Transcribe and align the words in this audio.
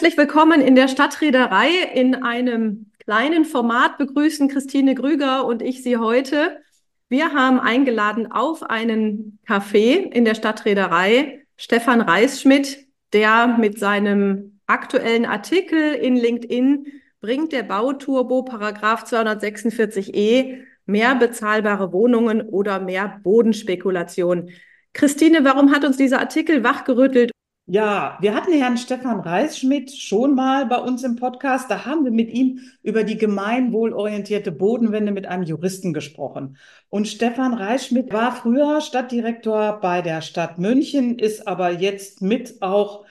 Herzlich 0.00 0.16
willkommen 0.16 0.62
in 0.62 0.76
der 0.76 0.88
Stadtreederei. 0.88 1.68
In 1.94 2.14
einem 2.22 2.90
kleinen 3.04 3.44
Format 3.44 3.98
begrüßen 3.98 4.48
Christine 4.48 4.94
Grüger 4.94 5.44
und 5.44 5.60
ich 5.60 5.82
Sie 5.82 5.98
heute. 5.98 6.56
Wir 7.10 7.34
haben 7.34 7.60
eingeladen 7.60 8.32
auf 8.32 8.62
einen 8.62 9.38
Café 9.46 10.10
in 10.10 10.24
der 10.24 10.34
Stadtreederei 10.34 11.44
Stefan 11.58 12.00
Reisschmidt, 12.00 12.86
der 13.12 13.58
mit 13.58 13.78
seinem 13.78 14.58
aktuellen 14.66 15.26
Artikel 15.26 15.92
in 15.92 16.16
LinkedIn 16.16 16.86
bringt 17.20 17.52
der 17.52 17.64
Bauturbo 17.64 18.42
Paragraph 18.42 19.04
246e 19.04 20.62
mehr 20.86 21.14
bezahlbare 21.14 21.92
Wohnungen 21.92 22.40
oder 22.40 22.80
mehr 22.80 23.20
Bodenspekulation. 23.22 24.48
Christine, 24.94 25.44
warum 25.44 25.72
hat 25.74 25.84
uns 25.84 25.98
dieser 25.98 26.20
Artikel 26.20 26.64
wachgerüttelt 26.64 27.32
ja, 27.72 28.18
wir 28.20 28.34
hatten 28.34 28.52
Herrn 28.52 28.76
Stefan 28.76 29.20
Reisschmidt 29.20 29.92
schon 29.92 30.34
mal 30.34 30.66
bei 30.66 30.78
uns 30.78 31.04
im 31.04 31.14
Podcast. 31.14 31.70
Da 31.70 31.84
haben 31.84 32.04
wir 32.04 32.10
mit 32.10 32.28
ihm 32.28 32.58
über 32.82 33.04
die 33.04 33.16
gemeinwohlorientierte 33.16 34.50
Bodenwende 34.50 35.12
mit 35.12 35.26
einem 35.26 35.44
Juristen 35.44 35.92
gesprochen. 35.92 36.56
Und 36.88 37.06
Stefan 37.06 37.54
Reisschmidt 37.54 38.12
war 38.12 38.32
früher 38.32 38.80
Stadtdirektor 38.80 39.78
bei 39.80 40.02
der 40.02 40.20
Stadt 40.20 40.58
München, 40.58 41.16
ist 41.20 41.46
aber 41.46 41.70
jetzt 41.70 42.22
mit 42.22 42.60
auch 42.60 43.04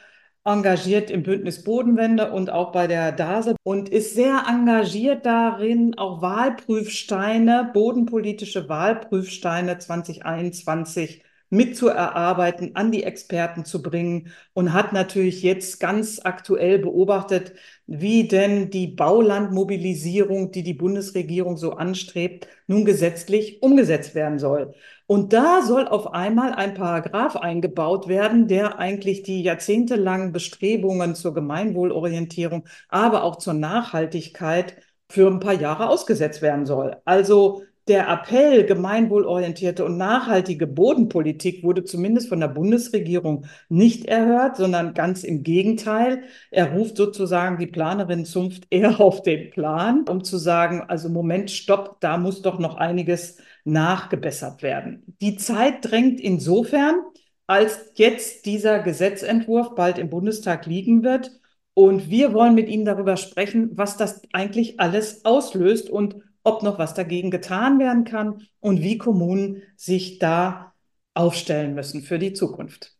engagiert 0.43 1.09
im 1.09 1.23
Bündnis 1.23 1.63
Bodenwende 1.63 2.29
und 2.33 2.49
auch 2.49 2.73
bei 2.73 2.87
der 2.87 3.13
DASE 3.13 3.55
und 3.63 3.87
ist 3.87 4.13
sehr 4.13 4.43
engagiert 4.49 5.25
darin, 5.25 5.97
auch 5.97 6.21
Wahlprüfsteine, 6.21 7.71
bodenpolitische 7.73 8.67
Wahlprüfsteine 8.67 9.77
2021 9.77 11.23
mitzuerarbeiten, 11.49 12.75
an 12.75 12.91
die 12.91 13.03
Experten 13.03 13.65
zu 13.65 13.81
bringen 13.81 14.31
und 14.53 14.73
hat 14.73 14.93
natürlich 14.93 15.41
jetzt 15.43 15.79
ganz 15.79 16.19
aktuell 16.23 16.79
beobachtet, 16.79 17.53
wie 17.87 18.27
denn 18.27 18.69
die 18.69 18.87
Baulandmobilisierung, 18.87 20.51
die 20.51 20.63
die 20.63 20.73
Bundesregierung 20.73 21.57
so 21.57 21.73
anstrebt, 21.73 22.47
nun 22.67 22.85
gesetzlich 22.85 23.61
umgesetzt 23.63 24.13
werden 24.15 24.39
soll. 24.39 24.73
Und 25.07 25.33
da 25.33 25.63
soll 25.63 25.87
auf 25.87 26.13
einmal 26.13 26.53
ein 26.53 26.75
Paragraph 26.75 27.35
eingebaut 27.35 28.07
werden, 28.07 28.47
der 28.47 28.77
eigentlich 28.77 29.23
die 29.23 29.41
jahrzehntelangen 29.41 30.31
Bestrebungen 30.31 31.15
zur 31.15 31.33
Gemeinwohlorientierung, 31.33 32.67
aber 32.89 33.23
auch 33.23 33.37
zur 33.37 33.55
Nachhaltigkeit 33.55 34.77
für 35.09 35.27
ein 35.27 35.39
paar 35.39 35.53
Jahre 35.53 35.89
ausgesetzt 35.89 36.41
werden 36.43 36.67
soll. 36.67 36.97
Also 37.05 37.63
der 37.89 38.07
Appell, 38.07 38.65
gemeinwohlorientierte 38.65 39.83
und 39.83 39.97
nachhaltige 39.97 40.67
Bodenpolitik 40.67 41.63
wurde 41.63 41.83
zumindest 41.83 42.29
von 42.29 42.39
der 42.39 42.47
Bundesregierung 42.47 43.47
nicht 43.67 44.05
erhört, 44.05 44.57
sondern 44.57 44.93
ganz 44.93 45.23
im 45.23 45.43
Gegenteil. 45.43 46.23
Er 46.51 46.71
ruft 46.71 46.95
sozusagen 46.97 47.57
die 47.57 47.67
Planerin 47.67 48.25
Zunft 48.25 48.67
eher 48.69 49.01
auf 49.01 49.23
den 49.23 49.49
Plan, 49.49 50.05
um 50.07 50.23
zu 50.23 50.37
sagen, 50.37 50.83
also 50.87 51.09
Moment, 51.09 51.51
stopp, 51.51 51.99
da 51.99 52.17
muss 52.17 52.41
doch 52.43 52.59
noch 52.59 52.75
einiges 52.75 53.37
nachgebessert 53.65 54.61
werden. 54.61 55.03
Die 55.19 55.35
Zeit 55.35 55.89
drängt 55.89 56.21
insofern, 56.21 57.01
als 57.47 57.91
jetzt 57.95 58.45
dieser 58.45 58.79
Gesetzentwurf 58.79 59.73
bald 59.75 59.97
im 59.97 60.09
Bundestag 60.09 60.67
liegen 60.67 61.03
wird. 61.03 61.31
Und 61.73 62.09
wir 62.09 62.33
wollen 62.33 62.55
mit 62.55 62.69
Ihnen 62.69 62.85
darüber 62.85 63.17
sprechen, 63.17 63.71
was 63.73 63.97
das 63.97 64.21
eigentlich 64.33 64.79
alles 64.79 65.25
auslöst 65.25 65.89
und 65.89 66.21
ob 66.49 66.63
noch 66.63 66.79
was 66.79 66.95
dagegen 66.95 67.29
getan 67.29 67.77
werden 67.77 68.05
kann 68.05 68.41
und 68.59 68.81
wie 68.81 68.97
Kommunen 68.97 69.61
sich 69.75 70.17
da 70.17 70.73
aufstellen 71.13 71.75
müssen 71.75 72.01
für 72.01 72.17
die 72.17 72.33
Zukunft. 72.33 72.97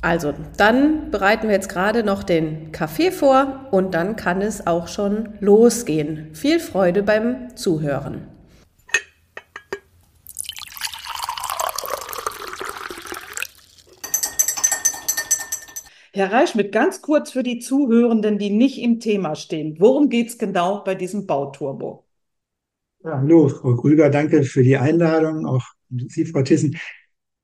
Also, 0.00 0.32
dann 0.56 1.10
bereiten 1.10 1.48
wir 1.48 1.54
jetzt 1.54 1.68
gerade 1.68 2.02
noch 2.02 2.22
den 2.22 2.72
Kaffee 2.72 3.10
vor 3.10 3.66
und 3.70 3.92
dann 3.92 4.16
kann 4.16 4.40
es 4.40 4.66
auch 4.66 4.88
schon 4.88 5.34
losgehen. 5.40 6.34
Viel 6.34 6.58
Freude 6.58 7.02
beim 7.02 7.54
Zuhören. 7.54 8.26
Herr 16.12 16.32
Reichschmidt, 16.32 16.72
ganz 16.72 17.02
kurz 17.02 17.30
für 17.30 17.42
die 17.42 17.58
Zuhörenden, 17.58 18.38
die 18.38 18.50
nicht 18.50 18.80
im 18.80 19.00
Thema 19.00 19.36
stehen. 19.36 19.76
Worum 19.78 20.08
geht 20.08 20.28
es 20.28 20.38
genau 20.38 20.82
bei 20.82 20.94
diesem 20.94 21.26
Bauturbo? 21.26 22.09
Ja, 23.02 23.18
hallo, 23.18 23.48
Frau 23.48 23.76
Krüger, 23.76 24.10
danke 24.10 24.42
für 24.42 24.62
die 24.62 24.76
Einladung, 24.76 25.46
auch 25.46 25.64
Sie, 25.88 26.26
Frau 26.26 26.42
Thyssen. 26.42 26.76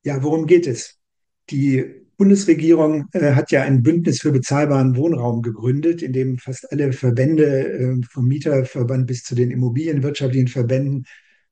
Ja, 0.05 0.23
worum 0.23 0.47
geht 0.47 0.67
es? 0.67 0.99
Die 1.49 1.83
Bundesregierung 2.19 3.07
äh, 3.13 3.33
hat 3.33 3.51
ja 3.53 3.63
ein 3.63 3.83
Bündnis 3.83 4.21
für 4.21 4.33
bezahlbaren 4.33 4.97
Wohnraum 4.97 5.41
gegründet, 5.41 6.03
in 6.03 6.13
dem 6.13 6.37
fast 6.37 6.71
alle 6.71 6.93
Verbände 6.93 7.73
äh, 7.73 7.97
vom 8.11 8.27
Mieterverband 8.27 9.07
bis 9.07 9.23
zu 9.23 9.35
den 9.35 9.51
immobilienwirtschaftlichen 9.51 10.49
Verbänden, 10.49 11.07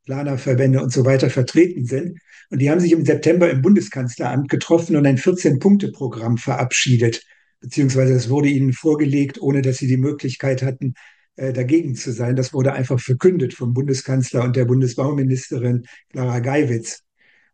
Planerverbände 0.04 0.82
und 0.82 0.92
so 0.92 1.06
weiter 1.06 1.30
vertreten 1.30 1.86
sind. 1.86 2.18
Und 2.50 2.60
die 2.60 2.70
haben 2.70 2.80
sich 2.80 2.92
im 2.92 3.06
September 3.06 3.48
im 3.50 3.62
Bundeskanzleramt 3.62 4.50
getroffen 4.50 4.96
und 4.96 5.06
ein 5.06 5.16
14-Punkte-Programm 5.16 6.36
verabschiedet, 6.36 7.22
beziehungsweise 7.60 8.12
es 8.12 8.28
wurde 8.28 8.48
ihnen 8.48 8.74
vorgelegt, 8.74 9.40
ohne 9.40 9.62
dass 9.62 9.78
sie 9.78 9.86
die 9.86 9.96
Möglichkeit 9.96 10.62
hatten, 10.62 10.92
dagegen 11.36 11.96
zu 11.96 12.12
sein. 12.12 12.36
Das 12.36 12.52
wurde 12.52 12.72
einfach 12.72 13.00
verkündet 13.00 13.54
vom 13.54 13.74
Bundeskanzler 13.74 14.44
und 14.44 14.54
der 14.54 14.66
Bundesbauministerin 14.66 15.84
Clara 16.10 16.38
Geiwitz. 16.38 17.02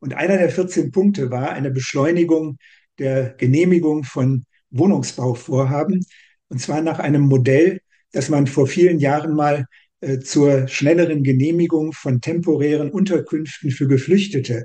Und 0.01 0.15
einer 0.15 0.39
der 0.39 0.51
14 0.51 0.91
Punkte 0.91 1.31
war 1.31 1.51
eine 1.51 1.71
Beschleunigung 1.71 2.59
der 2.99 3.35
Genehmigung 3.39 4.05
von 4.05 4.45
Wohnungsbauvorhaben, 4.71 6.05
und 6.49 6.61
zwar 6.61 6.83
nach 6.83 6.99
einem 6.99 7.23
Modell, 7.23 7.81
das 8.13 8.29
man 8.29 8.47
vor 8.47 8.67
vielen 8.67 8.99
Jahren 8.99 9.35
mal 9.35 9.67
äh, 10.01 10.19
zur 10.19 10.69
schnelleren 10.69 11.23
Genehmigung 11.23 11.93
von 11.93 12.21
temporären 12.21 12.91
Unterkünften 12.91 13.71
für 13.71 13.87
Geflüchtete 13.87 14.65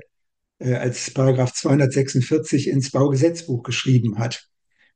äh, 0.58 0.74
als 0.74 1.10
Paragraph 1.10 1.52
246 1.52 2.68
ins 2.68 2.90
Baugesetzbuch 2.90 3.62
geschrieben 3.62 4.18
hat, 4.18 4.48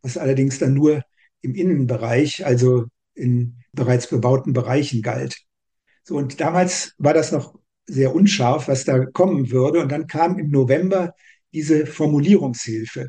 was 0.02 0.16
allerdings 0.16 0.58
dann 0.58 0.74
nur 0.74 1.02
im 1.42 1.54
Innenbereich, 1.54 2.44
also 2.44 2.86
in 3.14 3.56
bereits 3.72 4.08
bebauten 4.08 4.52
Bereichen 4.52 5.02
galt. 5.02 5.36
So, 6.04 6.16
und 6.16 6.40
damals 6.40 6.94
war 6.98 7.14
das 7.14 7.32
noch 7.32 7.54
sehr 7.86 8.14
unscharf, 8.14 8.68
was 8.68 8.84
da 8.84 9.04
kommen 9.06 9.50
würde. 9.50 9.80
Und 9.80 9.90
dann 9.90 10.06
kam 10.06 10.38
im 10.38 10.50
November 10.50 11.14
diese 11.52 11.86
Formulierungshilfe. 11.86 13.08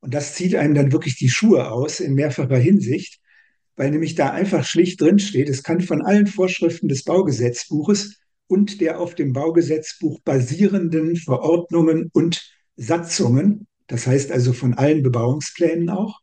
Und 0.00 0.14
das 0.14 0.34
zieht 0.34 0.54
einem 0.54 0.74
dann 0.74 0.92
wirklich 0.92 1.16
die 1.16 1.28
Schuhe 1.28 1.70
aus 1.70 2.00
in 2.00 2.14
mehrfacher 2.14 2.58
Hinsicht, 2.58 3.20
weil 3.76 3.90
nämlich 3.90 4.14
da 4.14 4.30
einfach 4.30 4.64
schlicht 4.64 5.00
drinsteht, 5.00 5.48
es 5.48 5.62
kann 5.62 5.80
von 5.80 6.02
allen 6.02 6.26
Vorschriften 6.26 6.88
des 6.88 7.04
Baugesetzbuches 7.04 8.18
und 8.46 8.80
der 8.80 9.00
auf 9.00 9.14
dem 9.14 9.32
Baugesetzbuch 9.32 10.20
basierenden 10.20 11.16
Verordnungen 11.16 12.10
und 12.12 12.50
Satzungen, 12.76 13.66
das 13.86 14.06
heißt 14.06 14.32
also 14.32 14.52
von 14.52 14.74
allen 14.74 15.02
Bebauungsplänen 15.02 15.90
auch, 15.90 16.20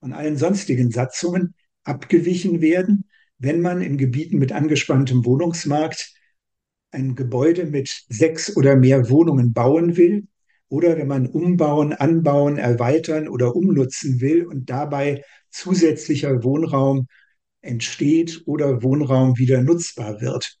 von 0.00 0.12
allen 0.12 0.36
sonstigen 0.36 0.90
Satzungen, 0.90 1.54
abgewichen 1.84 2.60
werden, 2.60 3.04
wenn 3.38 3.60
man 3.60 3.80
in 3.80 3.96
Gebieten 3.96 4.38
mit 4.38 4.52
angespanntem 4.52 5.24
Wohnungsmarkt 5.24 6.14
ein 6.92 7.14
Gebäude 7.14 7.66
mit 7.66 8.04
sechs 8.08 8.56
oder 8.56 8.76
mehr 8.76 9.10
Wohnungen 9.10 9.52
bauen 9.52 9.96
will 9.96 10.26
oder 10.68 10.96
wenn 10.96 11.08
man 11.08 11.26
umbauen, 11.26 11.92
anbauen, 11.92 12.58
erweitern 12.58 13.28
oder 13.28 13.54
umnutzen 13.56 14.20
will 14.20 14.46
und 14.46 14.70
dabei 14.70 15.24
zusätzlicher 15.50 16.42
Wohnraum 16.44 17.06
entsteht 17.60 18.42
oder 18.46 18.82
Wohnraum 18.82 19.38
wieder 19.38 19.62
nutzbar 19.62 20.20
wird. 20.20 20.56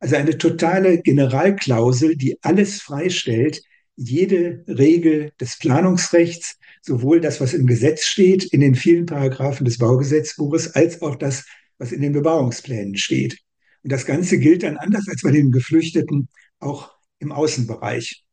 Also 0.00 0.16
eine 0.16 0.38
totale 0.38 1.00
Generalklausel, 1.02 2.16
die 2.16 2.38
alles 2.42 2.80
freistellt, 2.80 3.60
jede 3.96 4.64
Regel 4.68 5.32
des 5.40 5.58
Planungsrechts, 5.58 6.57
sowohl 6.82 7.20
das, 7.20 7.40
was 7.40 7.54
im 7.54 7.66
Gesetz 7.66 8.04
steht, 8.04 8.44
in 8.44 8.60
den 8.60 8.74
vielen 8.74 9.06
Paragraphen 9.06 9.64
des 9.64 9.78
Baugesetzbuches, 9.78 10.74
als 10.74 11.02
auch 11.02 11.16
das, 11.16 11.44
was 11.78 11.92
in 11.92 12.02
den 12.02 12.12
Bebauungsplänen 12.12 12.96
steht. 12.96 13.38
Und 13.82 13.92
das 13.92 14.06
Ganze 14.06 14.38
gilt 14.38 14.62
dann 14.62 14.76
anders 14.76 15.06
als 15.08 15.22
bei 15.22 15.30
den 15.30 15.50
Geflüchteten 15.52 16.28
auch 16.58 16.92
im 17.18 17.32
Außenbereich. 17.32 18.24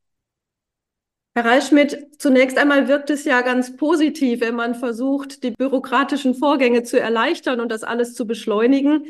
Herr 1.38 1.46
Reilschmidt, 1.46 2.08
zunächst 2.18 2.58
einmal 2.58 2.88
wirkt 2.88 3.10
es 3.10 3.26
ja 3.26 3.42
ganz 3.42 3.76
positiv, 3.76 4.40
wenn 4.40 4.56
man 4.56 4.74
versucht, 4.74 5.44
die 5.44 5.52
bürokratischen 5.52 6.34
Vorgänge 6.34 6.84
zu 6.84 6.98
erleichtern 6.98 7.60
und 7.60 7.70
das 7.70 7.84
alles 7.84 8.14
zu 8.14 8.26
beschleunigen. 8.26 9.06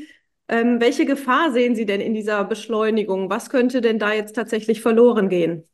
Ähm, 0.47 0.79
welche 0.79 1.05
Gefahr 1.05 1.51
sehen 1.51 1.75
Sie 1.75 1.85
denn 1.85 2.01
in 2.01 2.15
dieser 2.15 2.43
Beschleunigung? 2.43 3.29
Was 3.29 3.51
könnte 3.51 3.79
denn 3.79 3.99
da 3.99 4.11
jetzt 4.11 4.33
tatsächlich 4.33 4.81
verloren 4.81 5.29
gehen? 5.29 5.65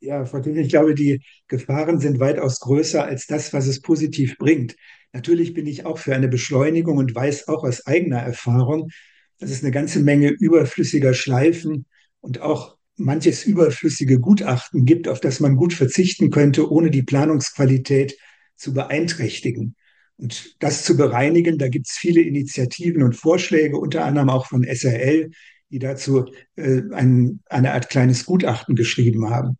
Ja, 0.00 0.24
Frau 0.24 0.40
Thiel, 0.40 0.56
ich 0.58 0.68
glaube, 0.68 0.94
die 0.94 1.20
Gefahren 1.48 1.98
sind 1.98 2.20
weitaus 2.20 2.60
größer 2.60 3.04
als 3.04 3.26
das, 3.26 3.52
was 3.52 3.66
es 3.66 3.80
positiv 3.80 4.38
bringt. 4.38 4.76
Natürlich 5.12 5.54
bin 5.54 5.66
ich 5.66 5.86
auch 5.86 5.98
für 5.98 6.14
eine 6.14 6.28
Beschleunigung 6.28 6.98
und 6.98 7.14
weiß 7.14 7.48
auch 7.48 7.64
aus 7.64 7.84
eigener 7.86 8.18
Erfahrung, 8.18 8.90
dass 9.38 9.50
es 9.50 9.62
eine 9.62 9.72
ganze 9.72 10.00
Menge 10.00 10.28
überflüssiger 10.30 11.14
Schleifen 11.14 11.86
und 12.20 12.40
auch 12.40 12.76
manches 12.96 13.44
überflüssige 13.44 14.20
Gutachten 14.20 14.84
gibt, 14.84 15.08
auf 15.08 15.20
das 15.20 15.40
man 15.40 15.56
gut 15.56 15.72
verzichten 15.72 16.30
könnte, 16.30 16.70
ohne 16.70 16.90
die 16.90 17.02
Planungsqualität 17.02 18.16
zu 18.56 18.74
beeinträchtigen. 18.74 19.74
Und 20.16 20.56
das 20.60 20.84
zu 20.84 20.96
bereinigen, 20.96 21.58
da 21.58 21.68
gibt 21.68 21.86
es 21.88 21.96
viele 21.96 22.20
Initiativen 22.20 23.02
und 23.02 23.16
Vorschläge, 23.16 23.78
unter 23.78 24.04
anderem 24.04 24.30
auch 24.30 24.46
von 24.46 24.64
SRL, 24.64 25.30
die 25.70 25.78
dazu 25.78 26.26
äh, 26.56 26.82
ein, 26.92 27.40
eine 27.48 27.72
Art 27.72 27.88
kleines 27.88 28.26
Gutachten 28.26 28.74
geschrieben 28.74 29.30
haben. 29.30 29.56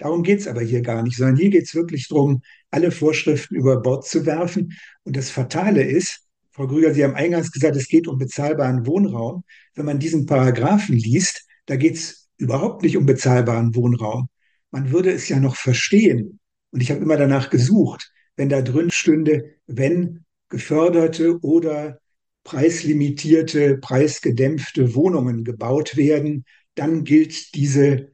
Darum 0.00 0.22
geht 0.22 0.40
es 0.40 0.48
aber 0.48 0.62
hier 0.62 0.80
gar 0.80 1.02
nicht, 1.02 1.16
sondern 1.18 1.36
hier 1.36 1.50
geht 1.50 1.64
es 1.64 1.74
wirklich 1.74 2.08
darum, 2.08 2.40
alle 2.70 2.90
Vorschriften 2.90 3.54
über 3.54 3.82
Bord 3.82 4.06
zu 4.06 4.24
werfen. 4.24 4.72
Und 5.04 5.14
das 5.14 5.28
Fatale 5.28 5.82
ist, 5.82 6.26
Frau 6.52 6.66
Grüger, 6.66 6.94
Sie 6.94 7.04
haben 7.04 7.14
eingangs 7.14 7.52
gesagt, 7.52 7.76
es 7.76 7.86
geht 7.86 8.08
um 8.08 8.16
bezahlbaren 8.16 8.86
Wohnraum. 8.86 9.44
Wenn 9.74 9.84
man 9.84 9.98
diesen 9.98 10.24
Paragraphen 10.24 10.96
liest, 10.96 11.46
da 11.66 11.76
geht 11.76 11.96
es 11.96 12.28
überhaupt 12.38 12.82
nicht 12.82 12.96
um 12.96 13.04
bezahlbaren 13.04 13.74
Wohnraum. 13.74 14.28
Man 14.70 14.90
würde 14.90 15.12
es 15.12 15.28
ja 15.28 15.38
noch 15.38 15.56
verstehen. 15.56 16.40
Und 16.70 16.80
ich 16.80 16.90
habe 16.90 17.02
immer 17.02 17.18
danach 17.18 17.50
gesucht, 17.50 18.10
wenn 18.36 18.48
da 18.48 18.62
drin 18.62 18.90
stünde, 18.90 19.56
wenn 19.66 20.24
geförderte 20.48 21.38
oder 21.40 22.00
preislimitierte, 22.44 23.76
preisgedämpfte 23.76 24.94
Wohnungen 24.94 25.44
gebaut 25.44 25.98
werden, 25.98 26.46
dann 26.74 27.04
gilt 27.04 27.54
diese 27.54 28.12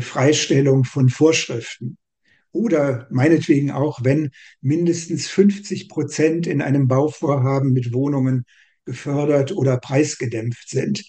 Freistellung 0.00 0.84
von 0.84 1.08
Vorschriften. 1.08 1.96
Oder 2.52 3.06
meinetwegen 3.10 3.70
auch, 3.70 4.00
wenn 4.02 4.30
mindestens 4.60 5.28
50 5.28 5.88
Prozent 5.88 6.46
in 6.46 6.62
einem 6.62 6.88
Bauvorhaben 6.88 7.72
mit 7.72 7.92
Wohnungen 7.92 8.44
gefördert 8.84 9.52
oder 9.52 9.76
preisgedämpft 9.78 10.68
sind. 10.68 11.04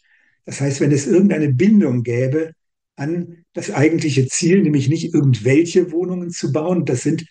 Das 0.46 0.62
heißt, 0.62 0.82
wenn 0.82 0.92
es 0.92 1.08
irgendeine 1.08 1.54
Bindung 1.54 2.04
gäbe 2.04 2.52
an 2.96 3.46
das 3.54 3.72
eigentliche 3.72 4.28
Ziel, 4.28 4.62
nämlich 4.62 4.90
nicht 4.90 5.14
irgendwelche 5.14 5.92
Wohnungen 5.92 6.30
zu 6.30 6.52
bauen, 6.52 6.86
das 6.86 7.04
sind 7.04 7.26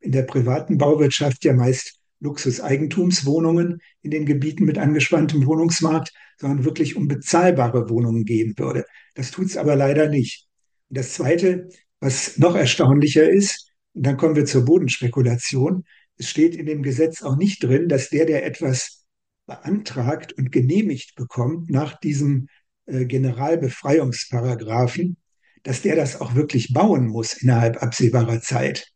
in 0.00 0.12
der 0.12 0.22
privaten 0.22 0.76
Bauwirtschaft 0.76 1.44
ja 1.44 1.54
meist 1.54 1.98
Luxuseigentumswohnungen 2.20 3.80
in 4.02 4.10
den 4.10 4.26
Gebieten 4.26 4.64
mit 4.64 4.78
angespanntem 4.78 5.46
Wohnungsmarkt, 5.46 6.12
sondern 6.38 6.64
wirklich 6.64 6.96
um 6.96 7.08
bezahlbare 7.08 7.88
Wohnungen 7.88 8.24
gehen 8.24 8.54
würde. 8.56 8.84
Das 9.14 9.30
tut 9.30 9.46
es 9.46 9.56
aber 9.56 9.76
leider 9.76 10.08
nicht. 10.08 10.46
Und 10.88 10.98
das 10.98 11.14
Zweite, 11.14 11.68
was 12.00 12.38
noch 12.38 12.56
erstaunlicher 12.56 13.28
ist, 13.28 13.70
und 13.94 14.06
dann 14.06 14.16
kommen 14.16 14.36
wir 14.36 14.44
zur 14.44 14.64
Bodenspekulation, 14.64 15.84
es 16.16 16.30
steht 16.30 16.54
in 16.54 16.66
dem 16.66 16.82
Gesetz 16.82 17.22
auch 17.22 17.36
nicht 17.36 17.62
drin, 17.62 17.88
dass 17.88 18.10
der, 18.10 18.26
der 18.26 18.44
etwas 18.44 19.04
beantragt 19.46 20.32
und 20.32 20.52
genehmigt 20.52 21.14
bekommt 21.16 21.70
nach 21.70 21.98
diesem 21.98 22.48
äh, 22.86 23.04
Generalbefreiungsparagraphen, 23.04 25.16
dass 25.62 25.82
der 25.82 25.96
das 25.96 26.20
auch 26.20 26.34
wirklich 26.34 26.72
bauen 26.72 27.08
muss 27.08 27.34
innerhalb 27.34 27.82
absehbarer 27.82 28.40
Zeit. 28.40 28.90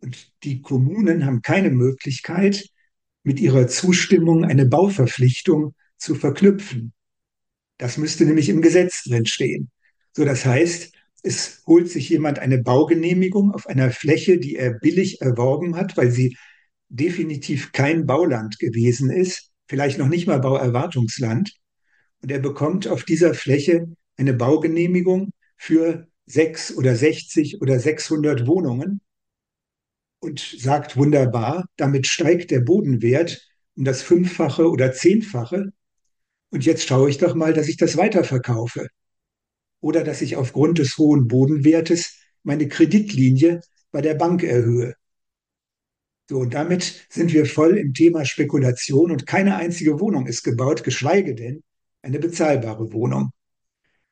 Und 0.00 0.32
die 0.44 0.62
Kommunen 0.62 1.26
haben 1.26 1.42
keine 1.42 1.70
Möglichkeit, 1.70 2.68
mit 3.22 3.40
ihrer 3.40 3.66
Zustimmung 3.66 4.44
eine 4.44 4.66
Bauverpflichtung 4.66 5.74
zu 5.96 6.14
verknüpfen. 6.14 6.92
Das 7.76 7.98
müsste 7.98 8.24
nämlich 8.24 8.48
im 8.48 8.62
Gesetz 8.62 9.04
drin 9.04 9.26
stehen. 9.26 9.70
So, 10.12 10.24
das 10.24 10.44
heißt, 10.44 10.92
es 11.22 11.62
holt 11.66 11.88
sich 11.90 12.08
jemand 12.08 12.38
eine 12.38 12.58
Baugenehmigung 12.58 13.52
auf 13.52 13.66
einer 13.66 13.90
Fläche, 13.90 14.38
die 14.38 14.56
er 14.56 14.72
billig 14.72 15.20
erworben 15.20 15.76
hat, 15.76 15.96
weil 15.96 16.10
sie 16.10 16.36
definitiv 16.88 17.72
kein 17.72 18.06
Bauland 18.06 18.58
gewesen 18.58 19.10
ist, 19.10 19.50
vielleicht 19.68 19.98
noch 19.98 20.08
nicht 20.08 20.26
mal 20.26 20.40
Bauerwartungsland. 20.40 21.54
Und 22.22 22.30
er 22.30 22.40
bekommt 22.40 22.88
auf 22.88 23.04
dieser 23.04 23.34
Fläche 23.34 23.86
eine 24.16 24.34
Baugenehmigung 24.34 25.30
für 25.56 26.08
sechs 26.26 26.76
oder 26.76 26.96
60 26.96 27.60
oder 27.60 27.78
600 27.78 28.46
Wohnungen 28.46 29.00
und 30.20 30.40
sagt 30.40 30.96
wunderbar, 30.96 31.66
damit 31.76 32.06
steigt 32.06 32.50
der 32.50 32.60
Bodenwert 32.60 33.46
um 33.76 33.84
das 33.84 34.02
Fünffache 34.02 34.68
oder 34.68 34.92
Zehnfache. 34.92 35.72
Und 36.50 36.64
jetzt 36.66 36.86
schaue 36.86 37.08
ich 37.08 37.18
doch 37.18 37.34
mal, 37.34 37.52
dass 37.52 37.68
ich 37.68 37.76
das 37.76 37.96
weiterverkaufe. 37.96 38.88
Oder 39.80 40.04
dass 40.04 40.22
ich 40.22 40.36
aufgrund 40.36 40.78
des 40.78 40.98
hohen 40.98 41.28
Bodenwertes 41.28 42.18
meine 42.42 42.68
Kreditlinie 42.68 43.60
bei 43.92 44.00
der 44.00 44.14
Bank 44.14 44.42
erhöhe. 44.42 44.94
So, 46.28 46.38
und 46.38 46.54
damit 46.54 47.06
sind 47.08 47.32
wir 47.32 47.44
voll 47.44 47.76
im 47.76 47.92
Thema 47.92 48.24
Spekulation 48.24 49.10
und 49.10 49.26
keine 49.26 49.56
einzige 49.56 49.98
Wohnung 49.98 50.26
ist 50.26 50.44
gebaut, 50.44 50.84
geschweige 50.84 51.34
denn 51.34 51.62
eine 52.02 52.18
bezahlbare 52.18 52.92
Wohnung. 52.92 53.30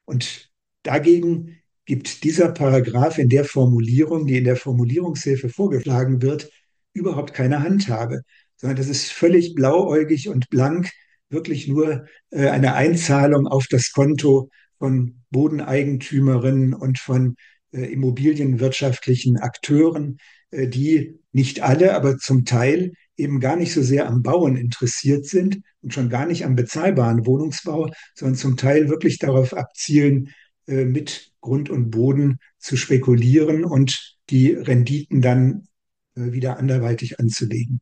Und 0.04 0.50
dagegen 0.82 1.58
gibt 1.84 2.24
dieser 2.24 2.48
Paragraph 2.50 3.18
in 3.18 3.28
der 3.28 3.44
Formulierung, 3.44 4.26
die 4.26 4.38
in 4.38 4.44
der 4.44 4.56
Formulierungshilfe 4.56 5.48
vorgeschlagen 5.48 6.20
wird, 6.20 6.50
überhaupt 6.92 7.34
keine 7.34 7.62
Handhabe, 7.62 8.22
sondern 8.56 8.76
das 8.76 8.88
ist 8.88 9.12
völlig 9.12 9.54
blauäugig 9.54 10.28
und 10.28 10.50
blank, 10.50 10.90
wirklich 11.30 11.68
nur 11.68 12.06
äh, 12.30 12.48
eine 12.48 12.74
Einzahlung 12.74 13.46
auf 13.46 13.66
das 13.68 13.92
Konto 13.92 14.50
von 14.78 15.17
Bodeneigentümerinnen 15.30 16.74
und 16.74 16.98
von 16.98 17.36
äh, 17.72 17.82
immobilienwirtschaftlichen 17.92 19.36
Akteuren, 19.36 20.18
äh, 20.50 20.68
die 20.68 21.18
nicht 21.32 21.62
alle, 21.62 21.94
aber 21.94 22.18
zum 22.18 22.44
Teil 22.44 22.92
eben 23.16 23.40
gar 23.40 23.56
nicht 23.56 23.72
so 23.72 23.82
sehr 23.82 24.08
am 24.08 24.22
Bauen 24.22 24.56
interessiert 24.56 25.26
sind 25.26 25.60
und 25.82 25.92
schon 25.92 26.08
gar 26.08 26.26
nicht 26.26 26.44
am 26.44 26.54
bezahlbaren 26.54 27.26
Wohnungsbau, 27.26 27.90
sondern 28.14 28.36
zum 28.36 28.56
Teil 28.56 28.88
wirklich 28.88 29.18
darauf 29.18 29.54
abzielen, 29.54 30.32
äh, 30.66 30.84
mit 30.84 31.32
Grund 31.40 31.70
und 31.70 31.90
Boden 31.90 32.38
zu 32.58 32.76
spekulieren 32.76 33.64
und 33.64 34.16
die 34.30 34.52
Renditen 34.52 35.20
dann 35.20 35.68
äh, 36.14 36.32
wieder 36.32 36.58
anderweitig 36.58 37.18
anzulegen. 37.20 37.80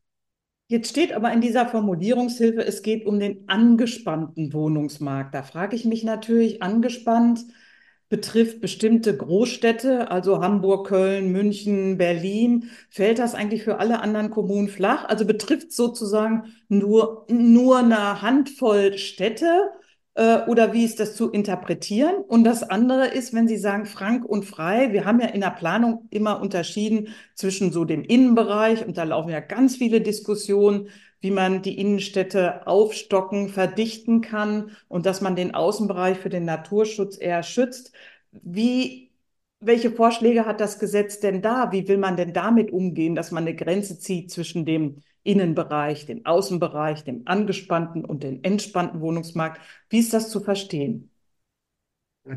Jetzt 0.68 0.90
steht 0.90 1.12
aber 1.12 1.32
in 1.32 1.40
dieser 1.40 1.66
Formulierungshilfe, 1.66 2.64
es 2.64 2.82
geht 2.82 3.06
um 3.06 3.20
den 3.20 3.48
angespannten 3.48 4.52
Wohnungsmarkt. 4.52 5.34
Da 5.34 5.42
frage 5.44 5.76
ich 5.76 5.84
mich 5.84 6.02
natürlich, 6.02 6.62
angespannt 6.62 7.44
betrifft 8.08 8.60
bestimmte 8.60 9.16
Großstädte, 9.16 10.10
also 10.10 10.40
Hamburg, 10.40 10.86
Köln, 10.88 11.32
München, 11.32 11.98
Berlin. 11.98 12.70
Fällt 12.88 13.18
das 13.18 13.34
eigentlich 13.34 13.64
für 13.64 13.78
alle 13.78 14.00
anderen 14.00 14.30
Kommunen 14.30 14.68
flach? 14.68 15.04
Also 15.06 15.24
betrifft 15.26 15.72
sozusagen 15.72 16.44
nur, 16.68 17.26
nur 17.28 17.78
eine 17.78 18.22
Handvoll 18.22 18.96
Städte 18.98 19.70
äh, 20.16 20.40
oder 20.46 20.72
wie 20.72 20.84
ist 20.84 20.98
das 20.98 21.14
zu 21.14 21.30
interpretieren? 21.30 22.16
Und 22.26 22.44
das 22.44 22.62
andere 22.62 23.08
ist, 23.08 23.34
wenn 23.34 23.46
Sie 23.48 23.58
sagen 23.58 23.86
frank 23.86 24.24
und 24.24 24.44
frei, 24.44 24.92
wir 24.92 25.04
haben 25.04 25.20
ja 25.20 25.28
in 25.28 25.42
der 25.42 25.50
Planung 25.50 26.08
immer 26.10 26.40
unterschieden 26.40 27.08
zwischen 27.34 27.70
so 27.70 27.84
dem 27.84 28.02
Innenbereich 28.02 28.86
und 28.86 28.96
da 28.96 29.04
laufen 29.04 29.28
ja 29.30 29.40
ganz 29.40 29.76
viele 29.76 30.00
Diskussionen, 30.00 30.88
wie 31.20 31.30
man 31.30 31.62
die 31.62 31.78
Innenstädte 31.78 32.66
aufstocken, 32.66 33.48
verdichten 33.50 34.22
kann 34.22 34.70
und 34.88 35.06
dass 35.06 35.20
man 35.20 35.36
den 35.36 35.54
Außenbereich 35.54 36.18
für 36.18 36.30
den 36.30 36.44
Naturschutz 36.44 37.18
eher 37.20 37.42
schützt. 37.42 37.92
Wie, 38.32 39.12
welche 39.60 39.90
Vorschläge 39.90 40.46
hat 40.46 40.60
das 40.60 40.78
Gesetz 40.78 41.20
denn 41.20 41.42
da? 41.42 41.72
Wie 41.72 41.88
will 41.88 41.98
man 41.98 42.16
denn 42.16 42.32
damit 42.32 42.70
umgehen, 42.70 43.14
dass 43.14 43.32
man 43.32 43.44
eine 43.44 43.56
Grenze 43.56 43.98
zieht 43.98 44.30
zwischen 44.30 44.64
dem 44.64 45.02
Innenbereich, 45.26 46.06
den 46.06 46.24
Außenbereich, 46.24 47.04
dem 47.04 47.22
angespannten 47.26 48.04
und 48.04 48.22
den 48.22 48.42
entspannten 48.44 49.00
Wohnungsmarkt. 49.00 49.60
Wie 49.90 49.98
ist 49.98 50.12
das 50.12 50.30
zu 50.30 50.40
verstehen? 50.40 51.10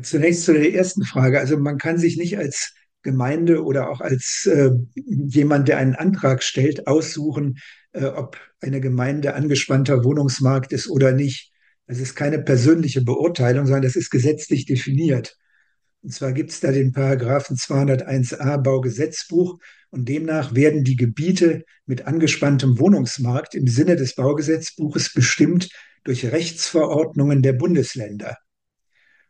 Zunächst 0.02 0.44
zu 0.44 0.52
der 0.52 0.72
ersten 0.72 1.04
Frage. 1.04 1.40
Also 1.40 1.58
man 1.58 1.78
kann 1.78 1.98
sich 1.98 2.16
nicht 2.16 2.38
als 2.38 2.74
Gemeinde 3.02 3.64
oder 3.64 3.90
auch 3.90 4.00
als 4.00 4.46
äh, 4.46 4.70
jemand, 4.94 5.68
der 5.68 5.78
einen 5.78 5.94
Antrag 5.94 6.42
stellt, 6.42 6.86
aussuchen, 6.86 7.58
äh, 7.92 8.04
ob 8.04 8.36
eine 8.60 8.80
Gemeinde 8.80 9.34
angespannter 9.34 10.04
Wohnungsmarkt 10.04 10.72
ist 10.72 10.88
oder 10.88 11.12
nicht. 11.12 11.52
Das 11.86 11.98
ist 11.98 12.14
keine 12.14 12.38
persönliche 12.38 13.02
Beurteilung, 13.02 13.66
sondern 13.66 13.82
das 13.82 13.96
ist 13.96 14.10
gesetzlich 14.10 14.66
definiert. 14.66 15.36
Und 16.02 16.12
zwar 16.12 16.32
gibt 16.32 16.50
es 16.50 16.60
da 16.60 16.72
den 16.72 16.92
Paragraphen 16.92 17.56
201a 17.56 18.58
Baugesetzbuch 18.58 19.58
und 19.90 20.08
demnach 20.08 20.54
werden 20.54 20.84
die 20.84 20.96
Gebiete 20.96 21.64
mit 21.86 22.06
angespanntem 22.06 22.78
Wohnungsmarkt 22.78 23.54
im 23.54 23.66
Sinne 23.66 23.96
des 23.96 24.14
Baugesetzbuches 24.14 25.12
bestimmt 25.12 25.68
durch 26.04 26.24
Rechtsverordnungen 26.24 27.42
der 27.42 27.52
Bundesländer. 27.52 28.36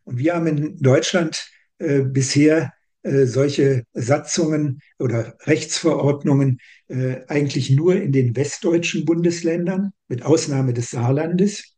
Und 0.04 0.18
wir 0.18 0.34
haben 0.34 0.46
in 0.46 0.76
Deutschland 0.78 1.48
äh, 1.78 2.00
bisher 2.00 2.72
äh, 3.02 3.24
solche 3.24 3.84
Satzungen 3.94 4.80
oder 4.98 5.34
Rechtsverordnungen 5.46 6.58
äh, 6.88 7.20
eigentlich 7.28 7.70
nur 7.70 7.96
in 7.96 8.12
den 8.12 8.36
westdeutschen 8.36 9.06
Bundesländern, 9.06 9.92
mit 10.08 10.22
Ausnahme 10.22 10.74
des 10.74 10.90
Saarlandes 10.90 11.76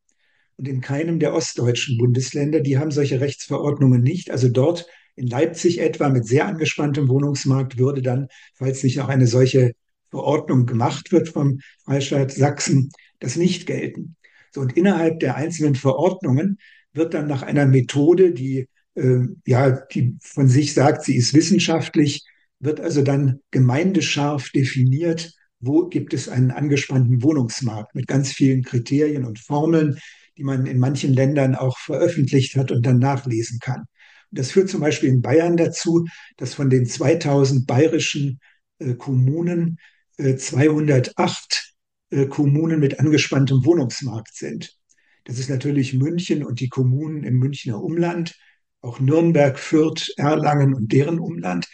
und 0.56 0.66
in 0.66 0.80
keinem 0.80 1.20
der 1.20 1.34
ostdeutschen 1.34 1.98
Bundesländer. 1.98 2.60
Die 2.60 2.78
haben 2.78 2.90
solche 2.90 3.20
Rechtsverordnungen 3.20 4.02
nicht. 4.02 4.30
Also 4.30 4.48
dort 4.48 4.86
in 5.16 5.26
Leipzig 5.26 5.78
etwa 5.78 6.08
mit 6.08 6.26
sehr 6.26 6.46
angespanntem 6.46 7.08
Wohnungsmarkt 7.08 7.78
würde 7.78 8.02
dann, 8.02 8.28
falls 8.54 8.82
nicht 8.82 9.00
auch 9.00 9.08
eine 9.08 9.26
solche 9.26 9.72
Verordnung 10.10 10.66
gemacht 10.66 11.12
wird 11.12 11.28
vom 11.28 11.60
Freistaat 11.84 12.32
Sachsen, 12.32 12.90
das 13.20 13.36
nicht 13.36 13.66
gelten. 13.66 14.16
So, 14.52 14.60
und 14.60 14.76
innerhalb 14.76 15.20
der 15.20 15.36
einzelnen 15.36 15.74
Verordnungen 15.74 16.58
wird 16.92 17.14
dann 17.14 17.26
nach 17.26 17.42
einer 17.42 17.66
Methode, 17.66 18.32
die 18.32 18.68
äh, 18.94 19.20
ja, 19.46 19.70
die 19.70 20.16
von 20.20 20.48
sich 20.48 20.74
sagt, 20.74 21.04
sie 21.04 21.16
ist 21.16 21.34
wissenschaftlich, 21.34 22.24
wird 22.60 22.80
also 22.80 23.02
dann 23.02 23.40
gemeindescharf 23.50 24.50
definiert, 24.50 25.32
wo 25.60 25.88
gibt 25.88 26.12
es 26.14 26.28
einen 26.28 26.50
angespannten 26.50 27.22
Wohnungsmarkt 27.22 27.94
mit 27.94 28.06
ganz 28.06 28.32
vielen 28.32 28.62
Kriterien 28.62 29.24
und 29.24 29.38
Formeln, 29.38 29.98
die 30.36 30.44
man 30.44 30.66
in 30.66 30.78
manchen 30.78 31.12
Ländern 31.12 31.54
auch 31.54 31.78
veröffentlicht 31.78 32.56
hat 32.56 32.70
und 32.70 32.84
dann 32.84 32.98
nachlesen 32.98 33.58
kann. 33.60 33.84
Das 34.32 34.50
führt 34.50 34.70
zum 34.70 34.80
Beispiel 34.80 35.10
in 35.10 35.22
Bayern 35.22 35.56
dazu, 35.56 36.06
dass 36.38 36.54
von 36.54 36.70
den 36.70 36.86
2000 36.86 37.66
bayerischen 37.66 38.40
äh, 38.78 38.94
Kommunen 38.94 39.78
äh, 40.16 40.36
208 40.36 41.74
äh, 42.10 42.26
Kommunen 42.26 42.80
mit 42.80 42.98
angespanntem 42.98 43.64
Wohnungsmarkt 43.64 44.34
sind. 44.34 44.76
Das 45.24 45.38
ist 45.38 45.50
natürlich 45.50 45.94
München 45.94 46.44
und 46.44 46.60
die 46.60 46.68
Kommunen 46.68 47.24
im 47.24 47.38
Münchner 47.38 47.82
Umland, 47.82 48.34
auch 48.80 48.98
Nürnberg, 48.98 49.58
Fürth, 49.58 50.12
Erlangen 50.16 50.74
und 50.74 50.92
deren 50.92 51.20
Umland. 51.20 51.68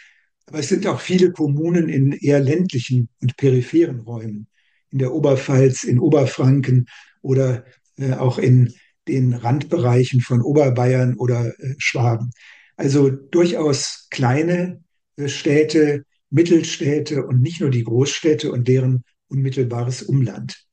Aber 0.45 0.59
es 0.59 0.69
sind 0.69 0.85
auch 0.85 0.99
viele 0.99 1.31
Kommunen 1.31 1.89
in 1.89 2.11
eher 2.11 2.39
ländlichen 2.39 3.09
und 3.21 3.37
peripheren 3.37 4.01
Räumen, 4.01 4.47
in 4.91 4.99
der 4.99 5.13
Oberpfalz, 5.13 5.83
in 5.83 5.99
Oberfranken 5.99 6.87
oder 7.21 7.65
äh, 7.97 8.13
auch 8.13 8.37
in 8.37 8.73
den 9.09 9.33
Randbereichen 9.33 10.21
von 10.21 10.41
Oberbayern 10.41 11.15
oder 11.15 11.47
äh, 11.59 11.75
Schwaben. 11.77 12.31
Also 12.77 13.09
durchaus 13.09 14.07
kleine 14.09 14.81
äh, 15.17 15.27
Städte, 15.27 16.03
Mittelstädte 16.29 17.25
und 17.25 17.41
nicht 17.41 17.61
nur 17.61 17.69
die 17.69 17.83
Großstädte 17.83 18.51
und 18.51 18.67
deren 18.67 19.03
unmittelbares 19.27 20.03
Umland. 20.03 20.65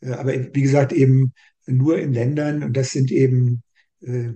Äh, 0.00 0.12
aber 0.12 0.32
wie 0.54 0.62
gesagt, 0.62 0.92
eben 0.92 1.32
nur 1.66 1.98
in 1.98 2.12
Ländern, 2.12 2.62
und 2.62 2.76
das 2.76 2.90
sind 2.90 3.10
eben 3.10 3.62
äh, 4.00 4.32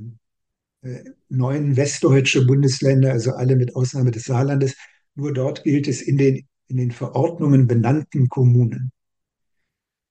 äh, 0.82 1.04
neun 1.28 1.76
westdeutsche 1.76 2.46
Bundesländer, 2.46 3.12
also 3.12 3.32
alle 3.32 3.56
mit 3.56 3.74
Ausnahme 3.74 4.10
des 4.10 4.24
Saarlandes, 4.24 4.76
nur 5.14 5.32
dort 5.32 5.64
gilt 5.64 5.88
es 5.88 6.02
in 6.02 6.18
den, 6.18 6.46
in 6.68 6.76
den 6.76 6.90
Verordnungen 6.90 7.66
benannten 7.66 8.28
Kommunen. 8.28 8.92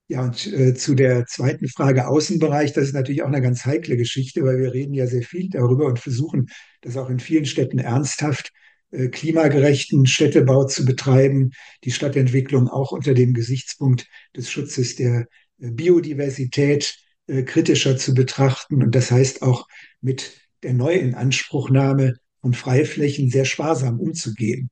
Ja, 0.08 0.24
und 0.24 0.46
äh, 0.54 0.76
zu 0.76 0.94
der 0.94 1.26
zweiten 1.26 1.68
Frage 1.68 2.08
Außenbereich, 2.08 2.74
das 2.74 2.86
ist 2.86 2.94
natürlich 2.94 3.24
auch 3.24 3.28
eine 3.28 3.42
ganz 3.42 3.66
heikle 3.66 3.98
Geschichte, 3.98 4.44
weil 4.44 4.60
wir 4.60 4.72
reden 4.72 4.94
ja 4.94 5.08
sehr 5.08 5.24
viel 5.24 5.50
darüber 5.50 5.88
und 5.88 6.00
versuchen, 6.00 6.48
das 6.82 6.96
auch 6.96 7.10
in 7.10 7.20
vielen 7.20 7.46
Städten 7.46 7.80
ernsthaft 7.80 8.52
äh, 8.92 9.08
klimagerechten 9.08 10.06
Städtebau 10.06 10.66
zu 10.66 10.86
betreiben, 10.86 11.52
die 11.84 11.92
Stadtentwicklung 11.92 12.70
auch 12.70 12.92
unter 12.92 13.16
dem 13.16 13.34
Gesichtspunkt 13.34 14.08
des 14.36 14.52
Schutzes 14.52 14.96
der 14.96 15.26
äh, 15.60 15.72
Biodiversität 15.72 16.96
äh, 17.26 17.42
kritischer 17.42 17.98
zu 17.98 18.14
betrachten. 18.14 18.84
Und 18.84 18.94
das 18.94 19.10
heißt 19.10 19.42
auch 19.42 19.68
mit 20.02 20.40
der 20.62 20.74
Neuinanspruchnahme 20.74 22.14
von 22.42 22.54
Freiflächen 22.54 23.32
sehr 23.32 23.46
sparsam 23.46 24.00
umzugehen. 24.00 24.70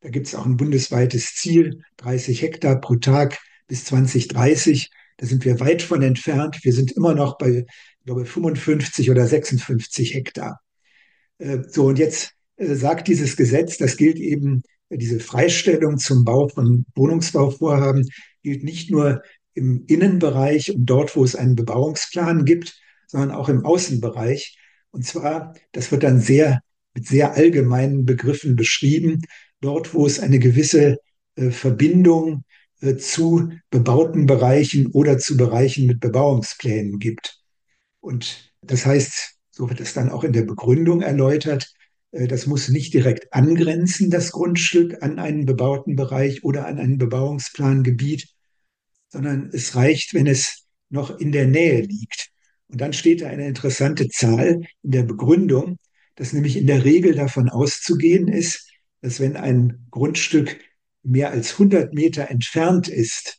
Da 0.00 0.10
gibt 0.10 0.26
es 0.26 0.34
auch 0.34 0.44
ein 0.44 0.58
bundesweites 0.58 1.34
Ziel, 1.34 1.82
30 1.96 2.42
Hektar 2.42 2.80
pro 2.80 2.96
Tag 2.96 3.38
bis 3.66 3.84
2030. 3.86 4.90
Da 5.18 5.26
sind 5.26 5.44
wir 5.44 5.60
weit 5.60 5.82
von 5.82 6.02
entfernt. 6.02 6.58
Wir 6.62 6.72
sind 6.72 6.92
immer 6.92 7.14
noch 7.14 7.38
bei, 7.38 7.64
ich 8.00 8.04
glaube, 8.04 8.26
55 8.26 9.10
oder 9.10 9.26
56 9.26 10.14
Hektar. 10.14 10.60
Äh, 11.38 11.58
so, 11.68 11.86
und 11.86 11.98
jetzt 11.98 12.32
äh, 12.56 12.74
sagt 12.74 13.08
dieses 13.08 13.36
Gesetz, 13.36 13.78
das 13.78 13.96
gilt 13.96 14.18
eben, 14.18 14.62
äh, 14.88 14.98
diese 14.98 15.20
Freistellung 15.20 15.98
zum 15.98 16.24
Bau 16.24 16.48
von 16.48 16.86
Wohnungsbauvorhaben 16.94 18.08
gilt 18.42 18.64
nicht 18.64 18.90
nur 18.90 19.22
im 19.54 19.84
Innenbereich 19.86 20.74
und 20.74 20.86
dort, 20.86 21.16
wo 21.16 21.24
es 21.24 21.34
einen 21.34 21.56
Bebauungsplan 21.56 22.44
gibt, 22.44 22.78
sondern 23.06 23.30
auch 23.30 23.48
im 23.48 23.64
Außenbereich. 23.64 24.58
Und 24.90 25.04
zwar, 25.04 25.54
das 25.72 25.90
wird 25.90 26.02
dann 26.02 26.20
sehr 26.20 26.60
mit 26.94 27.06
sehr 27.06 27.34
allgemeinen 27.34 28.04
Begriffen 28.04 28.56
beschrieben, 28.56 29.22
dort, 29.60 29.94
wo 29.94 30.06
es 30.06 30.20
eine 30.20 30.38
gewisse 30.38 30.98
Verbindung 31.36 32.44
zu 32.98 33.50
bebauten 33.70 34.26
Bereichen 34.26 34.88
oder 34.88 35.18
zu 35.18 35.36
Bereichen 35.36 35.86
mit 35.86 36.00
Bebauungsplänen 36.00 36.98
gibt. 36.98 37.40
Und 38.00 38.52
das 38.62 38.84
heißt, 38.86 39.36
so 39.50 39.68
wird 39.68 39.80
es 39.80 39.94
dann 39.94 40.10
auch 40.10 40.24
in 40.24 40.32
der 40.32 40.42
Begründung 40.42 41.00
erläutert, 41.00 41.72
äh, 42.12 42.26
das 42.26 42.46
muss 42.46 42.68
nicht 42.68 42.94
direkt 42.94 43.32
angrenzen, 43.32 44.10
das 44.10 44.32
Grundstück, 44.32 45.02
an 45.02 45.18
einen 45.18 45.46
bebauten 45.46 45.96
Bereich 45.96 46.44
oder 46.44 46.66
an 46.66 46.78
ein 46.78 46.98
Bebauungsplangebiet, 46.98 48.28
sondern 49.08 49.50
es 49.52 49.74
reicht, 49.74 50.14
wenn 50.14 50.26
es 50.26 50.66
noch 50.88 51.18
in 51.18 51.32
der 51.32 51.46
Nähe 51.46 51.80
liegt. 51.80 52.30
Und 52.68 52.80
dann 52.80 52.92
steht 52.92 53.22
da 53.22 53.28
eine 53.28 53.46
interessante 53.46 54.08
Zahl 54.08 54.62
in 54.82 54.90
der 54.90 55.04
Begründung, 55.04 55.78
dass 56.16 56.32
nämlich 56.32 56.56
in 56.56 56.66
der 56.66 56.84
Regel 56.84 57.14
davon 57.14 57.48
auszugehen 57.48 58.28
ist, 58.28 58.68
dass 59.02 59.20
wenn 59.20 59.36
ein 59.36 59.86
Grundstück 59.90 60.58
mehr 61.06 61.30
als 61.30 61.52
100 61.52 61.94
Meter 61.94 62.30
entfernt 62.30 62.88
ist 62.88 63.38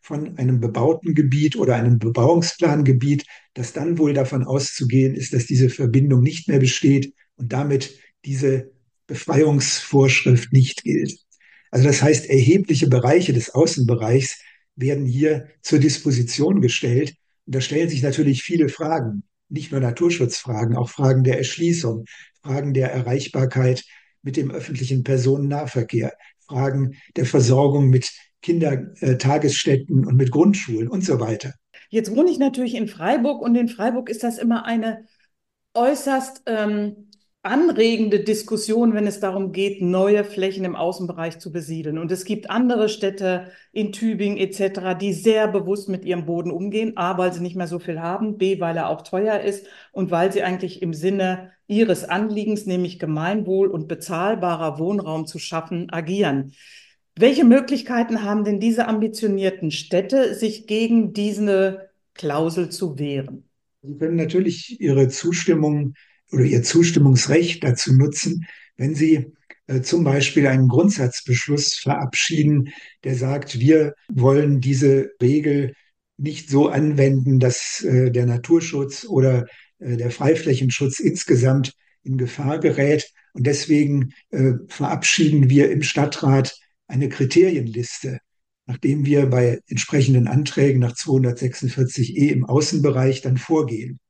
von 0.00 0.38
einem 0.38 0.60
bebauten 0.60 1.14
Gebiet 1.14 1.56
oder 1.56 1.74
einem 1.74 1.98
Bebauungsplangebiet, 1.98 3.26
dass 3.54 3.72
dann 3.72 3.98
wohl 3.98 4.14
davon 4.14 4.44
auszugehen 4.44 5.14
ist, 5.14 5.34
dass 5.34 5.46
diese 5.46 5.68
Verbindung 5.68 6.22
nicht 6.22 6.48
mehr 6.48 6.60
besteht 6.60 7.12
und 7.36 7.52
damit 7.52 7.98
diese 8.24 8.70
Befreiungsvorschrift 9.06 10.52
nicht 10.52 10.84
gilt. 10.84 11.18
Also 11.70 11.86
das 11.86 12.02
heißt, 12.02 12.26
erhebliche 12.30 12.88
Bereiche 12.88 13.32
des 13.32 13.50
Außenbereichs 13.50 14.40
werden 14.76 15.04
hier 15.04 15.48
zur 15.60 15.78
Disposition 15.78 16.60
gestellt. 16.60 17.14
Und 17.46 17.54
da 17.54 17.60
stellen 17.60 17.88
sich 17.88 18.02
natürlich 18.02 18.42
viele 18.42 18.68
Fragen, 18.68 19.24
nicht 19.48 19.72
nur 19.72 19.80
Naturschutzfragen, 19.80 20.76
auch 20.76 20.88
Fragen 20.88 21.24
der 21.24 21.38
Erschließung, 21.38 22.04
Fragen 22.42 22.74
der 22.74 22.92
Erreichbarkeit 22.92 23.84
mit 24.22 24.36
dem 24.36 24.50
öffentlichen 24.50 25.04
Personennahverkehr, 25.04 26.12
Fragen 26.48 26.94
der 27.16 27.26
Versorgung 27.26 27.88
mit 27.88 28.10
Kindertagesstätten 28.42 30.06
und 30.06 30.16
mit 30.16 30.30
Grundschulen 30.30 30.88
und 30.88 31.04
so 31.04 31.20
weiter. 31.20 31.54
Jetzt 31.90 32.14
wohne 32.14 32.30
ich 32.30 32.38
natürlich 32.38 32.74
in 32.74 32.88
Freiburg 32.88 33.42
und 33.42 33.54
in 33.54 33.68
Freiburg 33.68 34.08
ist 34.08 34.22
das 34.22 34.38
immer 34.38 34.64
eine 34.64 35.04
äußerst 35.74 36.42
ähm, 36.46 37.07
anregende 37.42 38.20
Diskussion, 38.20 38.94
wenn 38.94 39.06
es 39.06 39.20
darum 39.20 39.52
geht, 39.52 39.80
neue 39.80 40.24
Flächen 40.24 40.64
im 40.64 40.76
Außenbereich 40.76 41.38
zu 41.38 41.52
besiedeln. 41.52 41.98
Und 41.98 42.10
es 42.10 42.24
gibt 42.24 42.50
andere 42.50 42.88
Städte 42.88 43.52
in 43.72 43.92
Tübingen 43.92 44.38
etc., 44.38 44.98
die 45.00 45.12
sehr 45.12 45.48
bewusst 45.48 45.88
mit 45.88 46.04
ihrem 46.04 46.26
Boden 46.26 46.50
umgehen. 46.50 46.96
A, 46.96 47.16
weil 47.16 47.32
sie 47.32 47.40
nicht 47.40 47.56
mehr 47.56 47.68
so 47.68 47.78
viel 47.78 48.00
haben, 48.00 48.38
B, 48.38 48.60
weil 48.60 48.76
er 48.76 48.88
auch 48.88 49.02
teuer 49.02 49.40
ist 49.40 49.66
und 49.92 50.10
weil 50.10 50.32
sie 50.32 50.42
eigentlich 50.42 50.82
im 50.82 50.92
Sinne 50.92 51.52
ihres 51.68 52.04
Anliegens, 52.04 52.66
nämlich 52.66 52.98
Gemeinwohl 52.98 53.68
und 53.68 53.88
bezahlbarer 53.88 54.78
Wohnraum 54.78 55.26
zu 55.26 55.38
schaffen, 55.38 55.90
agieren. 55.90 56.52
Welche 57.14 57.44
Möglichkeiten 57.44 58.22
haben 58.22 58.44
denn 58.44 58.60
diese 58.60 58.86
ambitionierten 58.86 59.70
Städte, 59.70 60.34
sich 60.34 60.66
gegen 60.66 61.12
diese 61.12 61.90
Klausel 62.14 62.68
zu 62.68 62.98
wehren? 62.98 63.48
Sie 63.82 63.96
können 63.96 64.16
natürlich 64.16 64.80
ihre 64.80 65.08
Zustimmung 65.08 65.94
oder 66.32 66.44
ihr 66.44 66.62
Zustimmungsrecht 66.62 67.64
dazu 67.64 67.94
nutzen, 67.94 68.46
wenn 68.76 68.94
sie 68.94 69.32
äh, 69.68 69.82
zum 69.82 70.02
Beispiel 70.02 70.46
einen 70.46 70.68
Grundsatzbeschluss 70.68 71.74
verabschieden, 71.74 72.70
der 73.04 73.14
sagt, 73.14 73.60
wir 73.60 73.94
wollen 74.08 74.60
diese 74.60 75.10
Regel 75.22 75.74
nicht 76.16 76.48
so 76.48 76.68
anwenden, 76.68 77.38
dass 77.38 77.82
äh, 77.84 78.10
der 78.10 78.26
Naturschutz 78.26 79.04
oder 79.04 79.46
äh, 79.78 79.96
der 79.96 80.10
Freiflächenschutz 80.10 80.98
insgesamt 81.00 81.74
in 82.02 82.16
Gefahr 82.16 82.58
gerät. 82.58 83.10
Und 83.34 83.46
deswegen 83.46 84.14
verabschieden 84.66 85.48
wir 85.48 85.70
im 85.70 85.82
Stadtrat 85.82 86.56
eine 86.88 87.08
Kriterienliste, 87.08 88.18
nachdem 88.66 89.04
wir 89.04 89.26
bei 89.26 89.60
entsprechenden 89.68 90.26
Anträgen 90.26 90.80
nach 90.80 90.94
246e 90.94 92.30
im 92.30 92.44
Außenbereich 92.46 93.20
dann 93.20 93.36
vorgehen. 93.36 94.00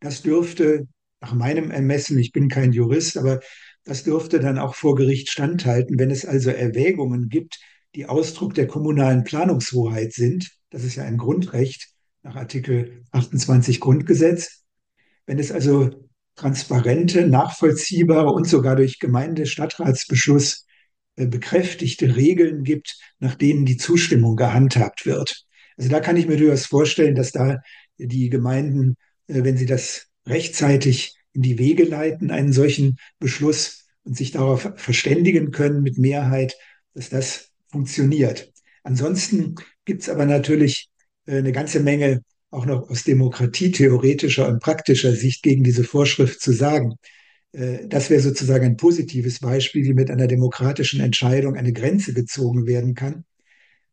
Das 0.00 0.22
dürfte 0.22 0.86
nach 1.22 1.34
meinem 1.34 1.70
Ermessen, 1.70 2.18
ich 2.18 2.32
bin 2.32 2.48
kein 2.48 2.72
Jurist, 2.72 3.16
aber 3.16 3.40
das 3.84 4.02
dürfte 4.02 4.40
dann 4.40 4.58
auch 4.58 4.74
vor 4.74 4.96
Gericht 4.96 5.30
standhalten, 5.30 5.98
wenn 5.98 6.10
es 6.10 6.26
also 6.26 6.50
Erwägungen 6.50 7.28
gibt, 7.28 7.60
die 7.94 8.06
Ausdruck 8.06 8.54
der 8.54 8.66
kommunalen 8.66 9.22
Planungshoheit 9.22 10.12
sind. 10.12 10.50
Das 10.70 10.82
ist 10.82 10.96
ja 10.96 11.04
ein 11.04 11.18
Grundrecht 11.18 11.88
nach 12.22 12.34
Artikel 12.34 13.04
28 13.12 13.80
Grundgesetz. 13.80 14.64
Wenn 15.26 15.38
es 15.38 15.52
also 15.52 15.90
transparente, 16.34 17.26
nachvollziehbare 17.26 18.32
und 18.32 18.48
sogar 18.48 18.74
durch 18.74 18.98
Gemeinde-Stadtratsbeschluss 18.98 20.66
äh, 21.16 21.26
bekräftigte 21.26 22.16
Regeln 22.16 22.64
gibt, 22.64 22.98
nach 23.20 23.36
denen 23.36 23.64
die 23.64 23.76
Zustimmung 23.76 24.34
gehandhabt 24.34 25.06
wird. 25.06 25.44
Also 25.76 25.88
da 25.88 26.00
kann 26.00 26.16
ich 26.16 26.26
mir 26.26 26.36
durchaus 26.36 26.66
vorstellen, 26.66 27.14
dass 27.14 27.30
da 27.30 27.60
die 27.98 28.28
Gemeinden, 28.28 28.96
äh, 29.28 29.44
wenn 29.44 29.56
sie 29.56 29.66
das 29.66 30.08
rechtzeitig 30.26 31.16
in 31.32 31.42
die 31.42 31.58
Wege 31.58 31.84
leiten, 31.84 32.30
einen 32.30 32.52
solchen 32.52 32.98
Beschluss 33.18 33.86
und 34.04 34.16
sich 34.16 34.32
darauf 34.32 34.72
verständigen 34.76 35.50
können 35.50 35.82
mit 35.82 35.98
Mehrheit, 35.98 36.56
dass 36.94 37.08
das 37.08 37.50
funktioniert. 37.68 38.52
Ansonsten 38.82 39.54
gibt 39.84 40.02
es 40.02 40.08
aber 40.08 40.26
natürlich 40.26 40.90
äh, 41.26 41.38
eine 41.38 41.52
ganze 41.52 41.80
Menge 41.80 42.22
auch 42.50 42.66
noch 42.66 42.90
aus 42.90 43.04
demokratietheoretischer 43.04 44.46
und 44.46 44.60
praktischer 44.60 45.12
Sicht 45.12 45.42
gegen 45.42 45.64
diese 45.64 45.84
Vorschrift 45.84 46.40
zu 46.40 46.52
sagen. 46.52 46.96
Äh, 47.52 47.88
das 47.88 48.10
wäre 48.10 48.20
sozusagen 48.20 48.66
ein 48.66 48.76
positives 48.76 49.40
Beispiel, 49.40 49.84
wie 49.84 49.94
mit 49.94 50.10
einer 50.10 50.26
demokratischen 50.26 51.00
Entscheidung 51.00 51.56
eine 51.56 51.72
Grenze 51.72 52.12
gezogen 52.12 52.66
werden 52.66 52.94
kann. 52.94 53.24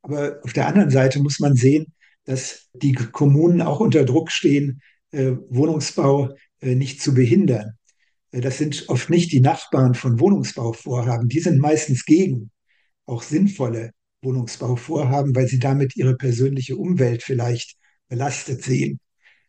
Aber 0.02 0.40
auf 0.44 0.54
der 0.54 0.68
anderen 0.68 0.90
Seite 0.90 1.20
muss 1.20 1.40
man 1.40 1.56
sehen, 1.56 1.94
dass 2.26 2.70
die 2.74 2.94
Kommunen 2.94 3.62
auch 3.62 3.80
unter 3.80 4.06
Druck 4.06 4.32
stehen, 4.32 4.82
Wohnungsbau 5.12 6.36
äh, 6.62 6.76
nicht 6.76 7.02
zu 7.02 7.14
behindern. 7.14 7.74
Äh, 8.32 8.42
das 8.42 8.58
sind 8.58 8.86
oft 8.88 9.10
nicht 9.10 9.32
die 9.32 9.42
Nachbarn 9.42 9.96
von 9.96 10.20
Wohnungsbauvorhaben. 10.20 11.30
Die 11.30 11.40
sind 11.40 11.60
meistens 11.60 12.06
gegen 12.06 12.52
auch 13.06 13.24
sinnvolle 13.24 13.92
Wohnungsbauvorhaben, 14.22 15.36
weil 15.36 15.48
sie 15.48 15.60
damit 15.60 15.96
ihre 15.96 16.16
persönliche 16.16 16.76
Umwelt 16.76 17.24
vielleicht 17.24 17.76
belastet 18.08 18.64
sehen. 18.64 19.00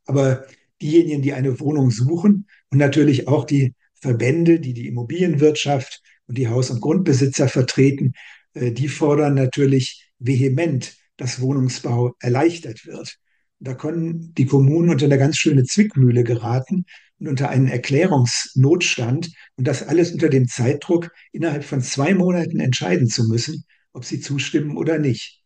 Aber 0.06 0.46
diejenigen, 0.80 1.22
die 1.22 1.34
eine 1.34 1.60
Wohnung 1.60 1.90
suchen 1.90 2.46
und 2.70 2.78
natürlich 2.78 3.28
auch 3.28 3.44
die 3.44 3.74
Verbände, 3.94 4.60
die 4.60 4.72
die 4.72 4.86
Immobilienwirtschaft 4.86 6.00
und 6.26 6.38
die 6.38 6.48
Haus- 6.48 6.70
und 6.70 6.80
Grundbesitzer 6.80 7.48
vertreten, 7.48 8.12
äh, 8.54 8.72
die 8.72 8.88
fordern 8.88 9.34
natürlich 9.34 10.10
vehement, 10.18 10.96
dass 11.16 11.40
Wohnungsbau 11.40 12.14
erleichtert 12.20 12.86
wird. 12.86 13.18
Da 13.60 13.74
können 13.74 14.32
die 14.34 14.46
Kommunen 14.46 14.90
unter 14.90 15.04
eine 15.04 15.18
ganz 15.18 15.36
schöne 15.36 15.64
Zwickmühle 15.64 16.24
geraten 16.24 16.86
und 17.18 17.28
unter 17.28 17.50
einen 17.50 17.68
Erklärungsnotstand 17.68 19.30
und 19.56 19.68
das 19.68 19.86
alles 19.86 20.12
unter 20.12 20.30
dem 20.30 20.48
Zeitdruck, 20.48 21.10
innerhalb 21.30 21.64
von 21.64 21.82
zwei 21.82 22.14
Monaten 22.14 22.58
entscheiden 22.58 23.06
zu 23.08 23.28
müssen, 23.28 23.64
ob 23.92 24.06
sie 24.06 24.20
zustimmen 24.20 24.78
oder 24.78 24.98
nicht. 24.98 25.42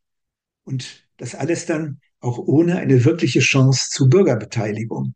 Und 0.62 1.06
das 1.16 1.34
alles 1.34 1.66
dann 1.66 1.98
auch 2.20 2.38
ohne 2.38 2.78
eine 2.78 3.04
wirkliche 3.04 3.40
Chance 3.40 3.88
zur 3.90 4.08
Bürgerbeteiligung. 4.08 5.14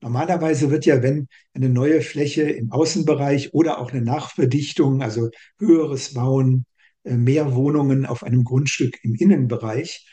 Normalerweise 0.00 0.70
wird 0.70 0.86
ja, 0.86 1.02
wenn 1.02 1.28
eine 1.52 1.68
neue 1.68 2.00
Fläche 2.00 2.42
im 2.42 2.72
Außenbereich 2.72 3.52
oder 3.52 3.78
auch 3.78 3.92
eine 3.92 4.00
Nachverdichtung, 4.00 5.02
also 5.02 5.28
höheres 5.58 6.14
Bauen, 6.14 6.64
äh, 7.04 7.16
mehr 7.16 7.54
Wohnungen 7.54 8.06
auf 8.06 8.22
einem 8.22 8.44
Grundstück 8.44 8.98
im 9.02 9.14
Innenbereich, 9.14 10.06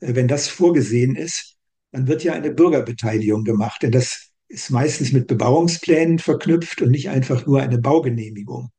äh, 0.00 0.14
wenn 0.14 0.28
das 0.28 0.48
vorgesehen 0.48 1.16
ist, 1.16 1.56
dann 1.92 2.06
wird 2.06 2.24
ja 2.24 2.32
eine 2.32 2.50
Bürgerbeteiligung 2.50 3.44
gemacht. 3.44 3.82
Denn 3.82 3.92
das 3.92 4.30
ist 4.48 4.70
meistens 4.70 5.12
mit 5.12 5.26
Bebauungsplänen 5.26 6.18
verknüpft 6.18 6.82
und 6.82 6.90
nicht 6.90 7.08
einfach 7.08 7.46
nur 7.46 7.60
eine 7.60 7.78
Baugenehmigung. 7.78 8.70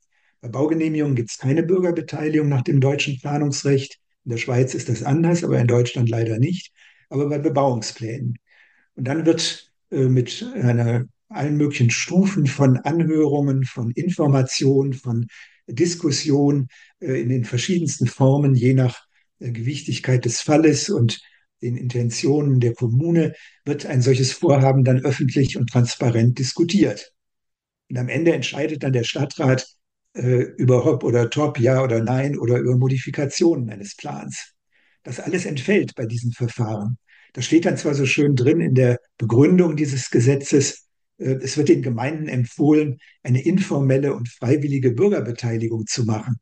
Bei 0.42 0.50
Baugenehmigungen 0.50 1.16
gibt 1.16 1.32
es 1.32 1.38
keine 1.38 1.64
Bürgerbeteiligung 1.64 2.50
nach 2.50 2.64
dem 2.64 2.82
deutschen 2.82 3.20
Planungsrecht. 3.20 4.00
In 4.26 4.32
der 4.32 4.38
Schweiz 4.38 4.74
ist 4.74 4.90
das 4.90 5.04
anders, 5.04 5.44
aber 5.44 5.60
in 5.60 5.68
Deutschland 5.68 6.10
leider 6.10 6.40
nicht. 6.40 6.72
Aber 7.10 7.30
bei 7.30 7.38
Bebauungsplänen. 7.38 8.38
Und 8.96 9.08
dann 9.08 9.26
wird 9.26 9.72
äh, 9.92 10.08
mit 10.08 10.46
einer, 10.54 11.06
allen 11.30 11.58
möglichen 11.58 11.90
Stufen 11.90 12.48
von 12.48 12.78
Anhörungen, 12.78 13.64
von 13.64 13.92
Informationen, 13.92 14.94
von 14.94 15.28
Diskussion 15.68 16.68
äh, 17.00 17.22
in 17.22 17.30
den 17.30 17.46
verschiedensten 17.46 18.08
Formen, 18.08 18.56
je 18.56 18.74
nach 18.74 19.06
äh, 19.40 19.52
Gewichtigkeit 19.52 20.26
des 20.26 20.42
Falles 20.42 20.90
und 20.90 21.22
den 21.62 21.78
Intentionen 21.78 22.60
der 22.60 22.74
Kommune, 22.74 23.34
wird 23.66 23.86
ein 23.86 24.02
solches 24.02 24.32
Vorhaben 24.32 24.84
dann 24.84 25.04
öffentlich 25.04 25.58
und 25.58 25.70
transparent 25.70 26.40
diskutiert. 26.40 27.14
Und 27.90 27.98
am 27.98 28.10
Ende 28.10 28.34
entscheidet 28.34 28.84
dann 28.84 28.94
der 28.94 29.04
Stadtrat 29.04 29.66
äh, 30.14 30.44
über 30.58 30.86
Hop 30.86 31.04
oder 31.04 31.30
Top, 31.30 31.60
ja 31.60 31.84
oder 31.84 32.04
nein 32.04 32.38
oder 32.38 32.58
über 32.58 32.78
Modifikationen 32.78 33.70
eines 33.70 33.96
Plans. 33.96 34.54
Das 35.04 35.20
alles 35.20 35.46
entfällt 35.46 35.96
bei 35.96 36.06
diesen 36.06 36.32
Verfahren. 36.32 36.98
Das 37.34 37.46
steht 37.46 37.66
dann 37.66 37.78
zwar 37.78 37.96
so 37.96 38.06
schön 38.06 38.36
drin 38.36 38.60
in 38.60 38.76
der 38.76 39.00
Begründung 39.18 39.76
dieses 39.76 40.10
Gesetzes, 40.10 40.88
äh, 41.18 41.38
es 41.42 41.58
wird 41.58 41.70
den 41.70 41.82
Gemeinden 41.82 42.28
empfohlen, 42.28 42.98
eine 43.24 43.44
informelle 43.44 44.14
und 44.14 44.30
freiwillige 44.30 44.92
Bürgerbeteiligung 44.92 45.86
zu 45.86 46.06
machen. 46.06 46.38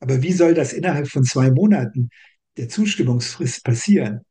Aber 0.00 0.22
wie 0.22 0.32
soll 0.32 0.54
das 0.54 0.72
innerhalb 0.72 1.08
von 1.08 1.22
zwei 1.22 1.50
Monaten 1.50 2.10
der 2.56 2.68
Zustimmungsfrist 2.68 3.64
passieren? 3.64 4.22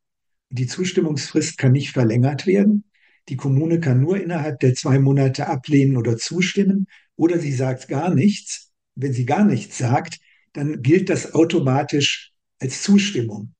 Die 0.53 0.67
Zustimmungsfrist 0.67 1.57
kann 1.57 1.71
nicht 1.71 1.91
verlängert 1.91 2.45
werden. 2.45 2.83
Die 3.29 3.37
Kommune 3.37 3.79
kann 3.79 4.01
nur 4.01 4.21
innerhalb 4.21 4.59
der 4.59 4.75
zwei 4.75 4.99
Monate 4.99 5.47
ablehnen 5.47 5.95
oder 5.95 6.17
zustimmen 6.17 6.87
oder 7.15 7.39
sie 7.39 7.53
sagt 7.53 7.87
gar 7.87 8.13
nichts. 8.13 8.71
Wenn 8.95 9.13
sie 9.13 9.25
gar 9.25 9.45
nichts 9.45 9.77
sagt, 9.77 10.19
dann 10.51 10.81
gilt 10.81 11.09
das 11.09 11.33
automatisch 11.33 12.33
als 12.59 12.83
Zustimmung. 12.83 13.53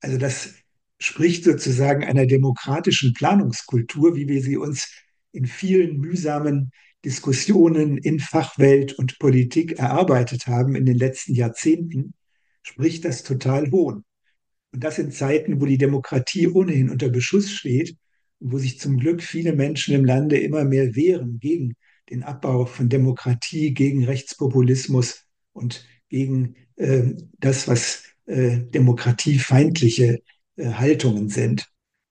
Also 0.00 0.18
das 0.18 0.54
spricht 0.98 1.44
sozusagen 1.44 2.02
einer 2.02 2.26
demokratischen 2.26 3.12
Planungskultur, 3.12 4.16
wie 4.16 4.26
wir 4.26 4.42
sie 4.42 4.56
uns 4.56 4.92
in 5.30 5.46
vielen 5.46 5.98
mühsamen 5.98 6.72
Diskussionen 7.04 7.98
in 7.98 8.18
Fachwelt 8.18 8.94
und 8.94 9.18
Politik 9.20 9.78
erarbeitet 9.78 10.48
haben 10.48 10.74
in 10.74 10.84
den 10.84 10.96
letzten 10.96 11.34
Jahrzehnten, 11.34 12.14
spricht 12.62 13.04
das 13.04 13.22
total 13.22 13.70
hohn. 13.70 14.04
Und 14.72 14.84
das 14.84 14.98
in 14.98 15.10
Zeiten, 15.10 15.60
wo 15.60 15.66
die 15.66 15.78
Demokratie 15.78 16.48
ohnehin 16.48 16.90
unter 16.90 17.08
Beschuss 17.08 17.50
steht 17.50 17.96
und 18.38 18.52
wo 18.52 18.58
sich 18.58 18.78
zum 18.78 18.98
Glück 18.98 19.22
viele 19.22 19.52
Menschen 19.54 19.94
im 19.94 20.04
Lande 20.04 20.38
immer 20.38 20.64
mehr 20.64 20.94
wehren 20.94 21.38
gegen 21.40 21.74
den 22.08 22.22
Abbau 22.22 22.66
von 22.66 22.88
Demokratie, 22.88 23.72
gegen 23.72 24.04
Rechtspopulismus 24.04 25.24
und 25.52 25.86
gegen 26.08 26.56
äh, 26.76 27.14
das, 27.38 27.68
was 27.68 28.04
äh, 28.26 28.58
demokratiefeindliche 28.58 30.20
äh, 30.56 30.66
Haltungen 30.72 31.28
sind. 31.28 31.66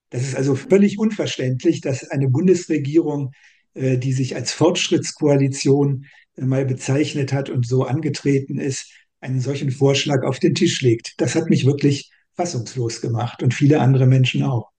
Das 0.10 0.24
ist 0.24 0.36
also 0.36 0.56
völlig 0.56 0.98
unverständlich, 0.98 1.82
dass 1.82 2.10
eine 2.10 2.30
Bundesregierung, 2.30 3.32
äh, 3.74 3.98
die 3.98 4.14
sich 4.14 4.36
als 4.36 4.52
Fortschrittskoalition 4.52 6.06
äh, 6.36 6.46
mal 6.46 6.66
bezeichnet 6.66 7.34
hat 7.34 7.50
und 7.50 7.68
so 7.68 7.84
angetreten 7.84 8.60
ist, 8.60 8.92
einen 9.22 9.42
solchen 9.42 9.72
Vorschlag 9.72 10.24
auf 10.24 10.40
den 10.40 10.56
Tisch 10.56 10.82
legt. 10.82 11.14
Das 11.18 11.36
hat 11.36 11.50
mich 11.50 11.66
wirklich 11.66 12.12
fassungslos 12.40 13.02
gemacht 13.02 13.44
und 13.44 13.54
viele 13.54 13.82
andere 13.82 14.06
Menschen 14.06 14.44
auch. 14.44 14.72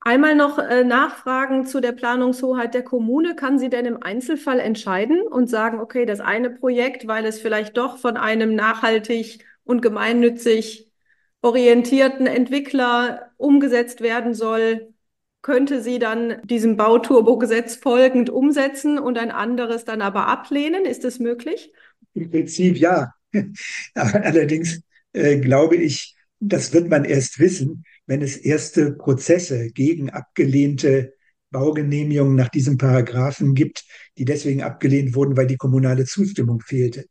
Einmal 0.00 0.36
noch 0.36 0.58
äh, 0.58 0.84
nachfragen 0.84 1.64
zu 1.64 1.80
der 1.80 1.92
Planungshoheit 1.92 2.74
der 2.74 2.82
Kommune. 2.82 3.34
Kann 3.34 3.58
sie 3.58 3.70
denn 3.70 3.86
im 3.86 4.02
Einzelfall 4.02 4.60
entscheiden 4.60 5.22
und 5.22 5.48
sagen, 5.48 5.80
okay, 5.80 6.04
das 6.04 6.20
eine 6.20 6.50
Projekt, 6.50 7.06
weil 7.08 7.24
es 7.24 7.40
vielleicht 7.40 7.78
doch 7.78 7.96
von 7.96 8.18
einem 8.18 8.54
nachhaltig 8.54 9.44
und 9.64 9.80
gemeinnützig 9.80 10.92
orientierten 11.40 12.26
Entwickler 12.26 13.30
umgesetzt 13.38 14.02
werden 14.02 14.34
soll, 14.34 14.92
könnte 15.40 15.80
sie 15.80 15.98
dann 15.98 16.42
diesem 16.44 16.76
Bauturbo-Gesetz 16.76 17.76
folgend 17.76 18.28
umsetzen 18.28 18.98
und 18.98 19.16
ein 19.16 19.30
anderes 19.30 19.86
dann 19.86 20.02
aber 20.02 20.28
ablehnen? 20.28 20.84
Ist 20.84 21.04
das 21.04 21.20
möglich? 21.20 21.72
Im 22.12 22.30
Prinzip 22.30 22.76
ja. 22.76 23.12
Allerdings 23.94 24.82
äh, 25.14 25.38
glaube 25.38 25.76
ich, 25.76 26.15
das 26.40 26.72
wird 26.72 26.88
man 26.88 27.04
erst 27.04 27.38
wissen, 27.38 27.84
wenn 28.06 28.22
es 28.22 28.36
erste 28.36 28.92
Prozesse 28.92 29.70
gegen 29.70 30.10
abgelehnte 30.10 31.14
Baugenehmigungen 31.50 32.36
nach 32.36 32.48
diesem 32.48 32.76
Paragraphen 32.76 33.54
gibt, 33.54 33.84
die 34.18 34.24
deswegen 34.24 34.62
abgelehnt 34.62 35.14
wurden, 35.14 35.36
weil 35.36 35.46
die 35.46 35.56
kommunale 35.56 36.04
Zustimmung 36.04 36.60
fehlte. 36.60 37.06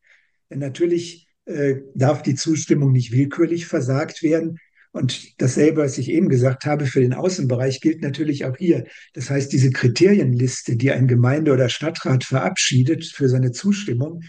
Denn 0.49 0.59
natürlich 0.59 1.27
äh, 1.45 1.77
darf 1.95 2.21
die 2.21 2.35
Zustimmung 2.35 2.91
nicht 2.91 3.11
willkürlich 3.11 3.65
versagt 3.65 4.23
werden. 4.23 4.59
Und 4.91 5.41
dasselbe, 5.41 5.81
was 5.81 5.97
ich 5.97 6.09
eben 6.09 6.29
gesagt 6.29 6.65
habe, 6.65 6.85
für 6.85 7.01
den 7.01 7.13
Außenbereich 7.13 7.81
gilt 7.81 8.01
natürlich 8.01 8.45
auch 8.45 8.55
hier. 8.55 8.85
Das 9.13 9.29
heißt, 9.29 9.51
diese 9.51 9.71
Kriterienliste, 9.71 10.77
die 10.77 10.91
ein 10.91 11.07
Gemeinde- 11.07 11.51
oder 11.51 11.67
Stadtrat 11.67 12.23
verabschiedet 12.23 13.05
für 13.05 13.27
seine 13.27 13.51
Zustimmung, 13.51 14.21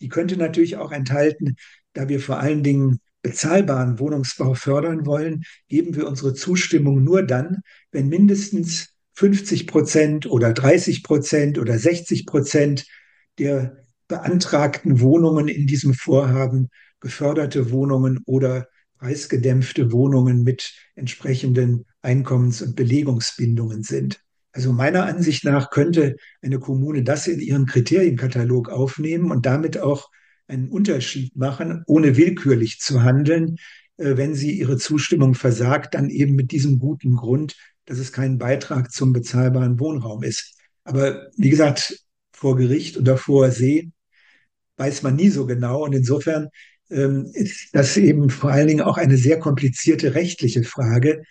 die 0.00 0.08
könnte 0.08 0.36
natürlich 0.36 0.76
auch 0.76 0.92
enthalten, 0.92 1.56
da 1.94 2.08
wir 2.08 2.20
vor 2.20 2.38
allen 2.38 2.62
Dingen 2.62 3.00
bezahlbaren 3.24 3.98
Wohnungsbau 3.98 4.54
fördern 4.54 5.06
wollen, 5.06 5.44
geben 5.68 5.96
wir 5.96 6.06
unsere 6.06 6.34
Zustimmung 6.34 7.02
nur 7.02 7.22
dann, 7.22 7.62
wenn 7.90 8.08
mindestens 8.08 8.90
50 9.14 9.66
Prozent 9.66 10.26
oder 10.26 10.52
30 10.52 11.02
Prozent 11.02 11.58
oder 11.58 11.78
60 11.78 12.26
Prozent 12.26 12.86
der 13.38 13.78
beantragten 14.08 15.00
Wohnungen 15.00 15.48
in 15.48 15.66
diesem 15.66 15.94
Vorhaben 15.94 16.68
geförderte 17.00 17.70
Wohnungen 17.70 18.20
oder 18.26 18.68
preisgedämpfte 18.98 19.90
Wohnungen 19.90 20.42
mit 20.42 20.74
entsprechenden 20.94 21.86
Einkommens- 22.02 22.62
und 22.62 22.76
Belegungsbindungen 22.76 23.82
sind. 23.82 24.20
Also 24.52 24.72
meiner 24.72 25.06
Ansicht 25.06 25.44
nach 25.44 25.70
könnte 25.70 26.16
eine 26.42 26.58
Kommune 26.58 27.02
das 27.02 27.26
in 27.26 27.40
ihren 27.40 27.66
Kriterienkatalog 27.66 28.68
aufnehmen 28.68 29.30
und 29.30 29.46
damit 29.46 29.78
auch 29.78 30.10
einen 30.46 30.68
Unterschied 30.68 31.36
machen, 31.36 31.82
ohne 31.86 32.16
willkürlich 32.16 32.78
zu 32.80 33.02
handeln, 33.02 33.56
äh, 33.96 34.16
wenn 34.16 34.34
sie 34.34 34.58
ihre 34.58 34.76
Zustimmung 34.76 35.34
versagt, 35.34 35.94
dann 35.94 36.10
eben 36.10 36.34
mit 36.34 36.52
diesem 36.52 36.78
guten 36.78 37.16
Grund, 37.16 37.56
dass 37.86 37.98
es 37.98 38.12
kein 38.12 38.38
Beitrag 38.38 38.92
zum 38.92 39.12
bezahlbaren 39.12 39.78
Wohnraum 39.78 40.22
ist. 40.22 40.56
Aber 40.84 41.28
wie 41.36 41.50
gesagt, 41.50 42.04
vor 42.32 42.56
Gericht 42.56 42.96
oder 42.96 43.16
vor 43.16 43.50
See 43.50 43.90
weiß 44.76 45.02
man 45.02 45.16
nie 45.16 45.28
so 45.28 45.46
genau. 45.46 45.84
Und 45.84 45.94
insofern 45.94 46.48
ähm, 46.90 47.30
ist 47.32 47.70
das 47.72 47.96
eben 47.96 48.30
vor 48.30 48.50
allen 48.50 48.68
Dingen 48.68 48.82
auch 48.82 48.98
eine 48.98 49.16
sehr 49.16 49.38
komplizierte 49.38 50.14
rechtliche 50.14 50.64
Frage, 50.64 51.22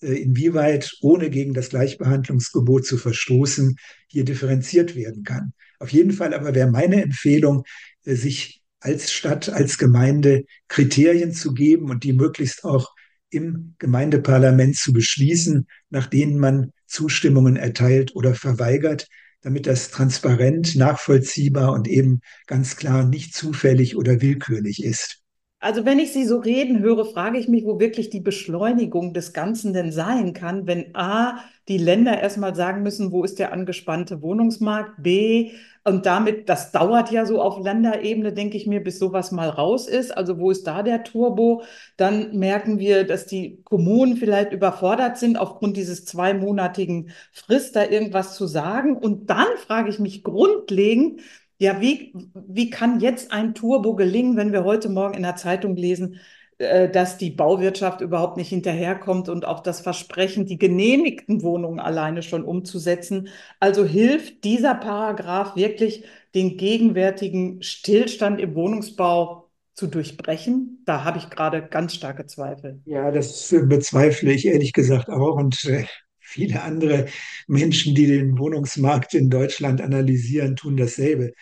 äh, 0.00 0.14
inwieweit 0.14 0.96
ohne 1.00 1.30
gegen 1.30 1.54
das 1.54 1.70
Gleichbehandlungsgebot 1.70 2.86
zu 2.86 2.96
verstoßen 2.96 3.76
hier 4.06 4.24
differenziert 4.24 4.94
werden 4.94 5.24
kann. 5.24 5.52
Auf 5.78 5.90
jeden 5.90 6.12
Fall 6.12 6.32
aber 6.34 6.54
wäre 6.54 6.70
meine 6.70 7.02
Empfehlung, 7.02 7.64
äh, 8.04 8.14
sich 8.14 8.61
als 8.82 9.12
Stadt, 9.12 9.48
als 9.48 9.78
Gemeinde 9.78 10.44
Kriterien 10.68 11.32
zu 11.32 11.54
geben 11.54 11.90
und 11.90 12.04
die 12.04 12.12
möglichst 12.12 12.64
auch 12.64 12.92
im 13.30 13.74
Gemeindeparlament 13.78 14.76
zu 14.76 14.92
beschließen, 14.92 15.66
nach 15.90 16.06
denen 16.06 16.38
man 16.38 16.72
Zustimmungen 16.86 17.56
erteilt 17.56 18.14
oder 18.14 18.34
verweigert, 18.34 19.08
damit 19.40 19.66
das 19.66 19.90
transparent, 19.90 20.76
nachvollziehbar 20.76 21.72
und 21.72 21.88
eben 21.88 22.20
ganz 22.46 22.76
klar 22.76 23.04
nicht 23.04 23.34
zufällig 23.34 23.96
oder 23.96 24.20
willkürlich 24.20 24.84
ist. 24.84 25.21
Also 25.62 25.84
wenn 25.84 26.00
ich 26.00 26.12
Sie 26.12 26.24
so 26.24 26.38
reden 26.38 26.80
höre, 26.80 27.04
frage 27.04 27.38
ich 27.38 27.46
mich, 27.46 27.64
wo 27.64 27.78
wirklich 27.78 28.10
die 28.10 28.20
Beschleunigung 28.20 29.14
des 29.14 29.32
Ganzen 29.32 29.72
denn 29.72 29.92
sein 29.92 30.32
kann, 30.32 30.66
wenn 30.66 30.94
A, 30.96 31.38
die 31.68 31.78
Länder 31.78 32.20
erstmal 32.20 32.56
sagen 32.56 32.82
müssen, 32.82 33.12
wo 33.12 33.22
ist 33.22 33.38
der 33.38 33.52
angespannte 33.52 34.22
Wohnungsmarkt, 34.22 35.00
B, 35.04 35.52
und 35.84 36.06
damit, 36.06 36.48
das 36.48 36.70
dauert 36.70 37.10
ja 37.10 37.26
so 37.26 37.40
auf 37.42 37.58
Länderebene, 37.62 38.32
denke 38.32 38.56
ich 38.56 38.66
mir, 38.68 38.82
bis 38.82 39.00
sowas 39.00 39.32
mal 39.32 39.48
raus 39.48 39.88
ist. 39.88 40.16
Also 40.16 40.38
wo 40.38 40.50
ist 40.52 40.64
da 40.66 40.82
der 40.84 41.02
Turbo? 41.02 41.62
Dann 41.96 42.38
merken 42.38 42.78
wir, 42.78 43.04
dass 43.04 43.26
die 43.26 43.60
Kommunen 43.64 44.16
vielleicht 44.16 44.52
überfordert 44.52 45.18
sind, 45.18 45.36
aufgrund 45.36 45.76
dieses 45.76 46.04
zweimonatigen 46.04 47.10
Frist 47.32 47.74
da 47.74 47.84
irgendwas 47.84 48.36
zu 48.36 48.46
sagen. 48.46 48.96
Und 48.96 49.28
dann 49.28 49.48
frage 49.58 49.90
ich 49.90 49.98
mich 49.98 50.22
grundlegend, 50.22 51.20
ja, 51.62 51.80
wie, 51.80 52.12
wie 52.34 52.70
kann 52.70 52.98
jetzt 52.98 53.30
ein 53.30 53.54
Turbo 53.54 53.94
gelingen, 53.94 54.36
wenn 54.36 54.52
wir 54.52 54.64
heute 54.64 54.88
Morgen 54.88 55.14
in 55.14 55.22
der 55.22 55.36
Zeitung 55.36 55.76
lesen, 55.76 56.18
äh, 56.58 56.90
dass 56.90 57.18
die 57.18 57.30
Bauwirtschaft 57.30 58.00
überhaupt 58.00 58.36
nicht 58.36 58.48
hinterherkommt 58.48 59.28
und 59.28 59.44
auch 59.44 59.60
das 59.60 59.80
Versprechen, 59.80 60.44
die 60.44 60.58
genehmigten 60.58 61.42
Wohnungen 61.42 61.78
alleine 61.78 62.22
schon 62.22 62.42
umzusetzen. 62.42 63.28
Also 63.60 63.84
hilft 63.84 64.42
dieser 64.42 64.74
Paragraph 64.74 65.54
wirklich, 65.54 66.04
den 66.34 66.56
gegenwärtigen 66.56 67.62
Stillstand 67.62 68.40
im 68.40 68.56
Wohnungsbau 68.56 69.48
zu 69.74 69.86
durchbrechen? 69.86 70.82
Da 70.84 71.04
habe 71.04 71.18
ich 71.18 71.30
gerade 71.30 71.62
ganz 71.62 71.94
starke 71.94 72.26
Zweifel. 72.26 72.80
Ja, 72.86 73.12
das 73.12 73.54
bezweifle 73.66 74.32
ich 74.32 74.46
ehrlich 74.46 74.72
gesagt 74.72 75.08
auch. 75.08 75.36
Und 75.36 75.64
äh, 75.66 75.84
viele 76.32 76.62
andere 76.62 77.06
Menschen, 77.46 77.94
die 77.94 78.06
den 78.06 78.38
Wohnungsmarkt 78.38 79.14
in 79.14 79.30
Deutschland 79.30 79.80
analysieren, 79.80 80.56
tun 80.56 80.76
dasselbe. 80.76 81.32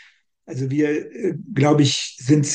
Also 0.47 0.71
wir, 0.71 0.91
äh, 0.91 1.35
glaube 1.55 1.83
ich, 1.83 2.17
sind 2.19 2.47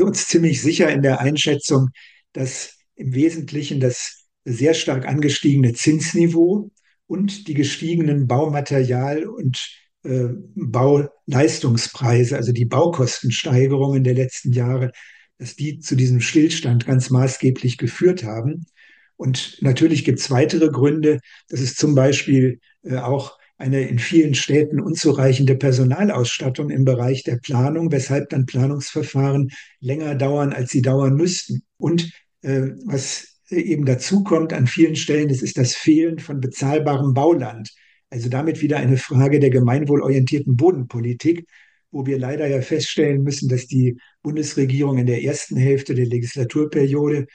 uns 0.00 0.26
ziemlich 0.26 0.60
sicher 0.60 0.90
in 0.90 1.02
der 1.02 1.20
Einschätzung, 1.20 1.88
dass 2.32 2.76
im 2.96 3.14
Wesentlichen 3.14 3.80
das 3.80 4.26
sehr 4.44 4.74
stark 4.74 5.06
angestiegene 5.06 5.72
Zinsniveau 5.72 6.70
und 7.06 7.48
die 7.48 7.54
gestiegenen 7.54 8.26
Baumaterial- 8.26 9.24
und 9.26 9.58
äh, 10.02 10.28
Bauleistungspreise, 10.54 12.36
also 12.36 12.52
die 12.52 12.66
Baukostensteigerungen 12.66 14.04
der 14.04 14.14
letzten 14.14 14.52
Jahre, 14.52 14.92
dass 15.38 15.56
die 15.56 15.78
zu 15.78 15.96
diesem 15.96 16.20
Stillstand 16.20 16.86
ganz 16.86 17.10
maßgeblich 17.10 17.78
geführt 17.78 18.24
haben. 18.24 18.66
Und 19.20 19.58
natürlich 19.60 20.06
gibt 20.06 20.18
es 20.18 20.30
weitere 20.30 20.70
Gründe. 20.70 21.20
Das 21.50 21.60
ist 21.60 21.76
zum 21.76 21.94
Beispiel 21.94 22.58
äh, 22.82 22.96
auch 22.96 23.38
eine 23.58 23.86
in 23.86 23.98
vielen 23.98 24.34
Städten 24.34 24.80
unzureichende 24.80 25.56
Personalausstattung 25.56 26.70
im 26.70 26.86
Bereich 26.86 27.22
der 27.22 27.36
Planung, 27.36 27.92
weshalb 27.92 28.30
dann 28.30 28.46
Planungsverfahren 28.46 29.50
länger 29.78 30.14
dauern, 30.14 30.54
als 30.54 30.70
sie 30.70 30.80
dauern 30.80 31.16
müssten. 31.16 31.60
Und 31.76 32.10
äh, 32.40 32.68
was 32.86 33.42
eben 33.50 33.84
dazu 33.84 34.24
kommt 34.24 34.54
an 34.54 34.66
vielen 34.66 34.96
Stellen, 34.96 35.28
das 35.28 35.42
ist 35.42 35.58
das 35.58 35.74
Fehlen 35.74 36.18
von 36.18 36.40
bezahlbarem 36.40 37.12
Bauland. 37.12 37.74
Also 38.08 38.30
damit 38.30 38.62
wieder 38.62 38.78
eine 38.78 38.96
Frage 38.96 39.38
der 39.38 39.50
gemeinwohlorientierten 39.50 40.56
Bodenpolitik, 40.56 41.46
wo 41.90 42.06
wir 42.06 42.18
leider 42.18 42.46
ja 42.46 42.62
feststellen 42.62 43.22
müssen, 43.22 43.50
dass 43.50 43.66
die 43.66 43.98
Bundesregierung 44.22 44.96
in 44.96 45.06
der 45.06 45.22
ersten 45.22 45.58
Hälfte 45.58 45.94
der 45.94 46.06
Legislaturperiode 46.06 47.26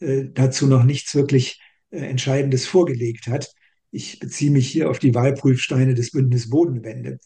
dazu 0.00 0.66
noch 0.66 0.84
nichts 0.84 1.14
wirklich 1.14 1.60
äh, 1.94 2.06
Entscheidendes 2.06 2.66
vorgelegt 2.66 3.26
hat. 3.26 3.50
Ich 3.90 4.18
beziehe 4.18 4.50
mich 4.50 4.68
hier 4.68 4.90
auf 4.90 4.98
die 4.98 5.14
Wahlprüfsteine 5.14 5.94
des 5.94 6.10
Bündnis 6.10 6.50
Bodenwende, 6.50 7.18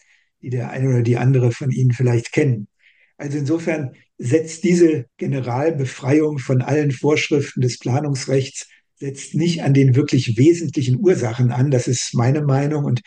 die 0.42 0.50
der 0.50 0.70
eine 0.70 0.88
oder 0.88 1.02
die 1.02 1.16
andere 1.16 1.50
von 1.52 1.70
Ihnen 1.70 1.92
vielleicht 1.92 2.32
kennen. 2.32 2.68
Also 3.16 3.38
insofern 3.38 3.92
setzt 4.18 4.64
diese 4.64 5.06
Generalbefreiung 5.16 6.38
von 6.38 6.62
allen 6.62 6.92
Vorschriften 6.92 7.60
des 7.60 7.78
Planungsrechts 7.78 8.68
setzt 8.96 9.34
nicht 9.34 9.62
an 9.62 9.74
den 9.74 9.94
wirklich 9.94 10.36
wesentlichen 10.36 10.98
Ursachen 10.98 11.52
an. 11.52 11.70
Das 11.70 11.86
ist 11.86 12.14
meine 12.14 12.42
Meinung 12.42 12.84
und 12.84 13.00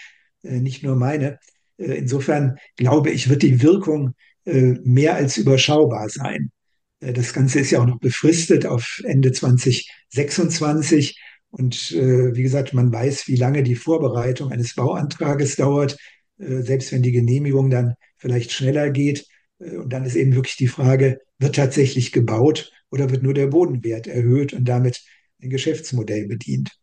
äh, 0.43 0.59
nicht 0.59 0.83
nur 0.83 0.95
meine. 0.95 1.37
Äh, 1.77 1.95
insofern 1.95 2.57
glaube 2.77 3.11
ich, 3.11 3.29
wird 3.29 3.43
die 3.43 3.61
Wirkung 3.61 4.13
äh, 4.45 4.75
mehr 4.83 5.15
als 5.15 5.37
überschaubar 5.37 6.09
sein. 6.09 6.51
Äh, 7.01 7.13
das 7.13 7.33
Ganze 7.33 7.59
ist 7.59 7.71
ja 7.71 7.81
auch 7.81 7.85
noch 7.85 7.99
befristet 7.99 8.65
auf 8.65 9.01
Ende 9.03 9.31
2026. 9.31 11.19
Und 11.49 11.91
äh, 11.91 12.35
wie 12.35 12.43
gesagt, 12.43 12.73
man 12.73 12.91
weiß, 12.93 13.27
wie 13.27 13.35
lange 13.35 13.63
die 13.63 13.75
Vorbereitung 13.75 14.51
eines 14.51 14.75
Bauantrages 14.75 15.57
dauert, 15.57 15.97
äh, 16.39 16.61
selbst 16.61 16.91
wenn 16.93 17.03
die 17.03 17.11
Genehmigung 17.11 17.69
dann 17.69 17.95
vielleicht 18.17 18.51
schneller 18.53 18.89
geht. 18.89 19.27
Äh, 19.59 19.77
und 19.77 19.91
dann 19.91 20.05
ist 20.05 20.15
eben 20.15 20.35
wirklich 20.35 20.55
die 20.57 20.67
Frage, 20.67 21.19
wird 21.39 21.55
tatsächlich 21.55 22.11
gebaut 22.11 22.71
oder 22.89 23.09
wird 23.09 23.23
nur 23.23 23.33
der 23.33 23.47
Bodenwert 23.47 24.07
erhöht 24.07 24.53
und 24.53 24.65
damit 24.65 25.01
ein 25.41 25.49
Geschäftsmodell 25.49 26.27
bedient? 26.27 26.80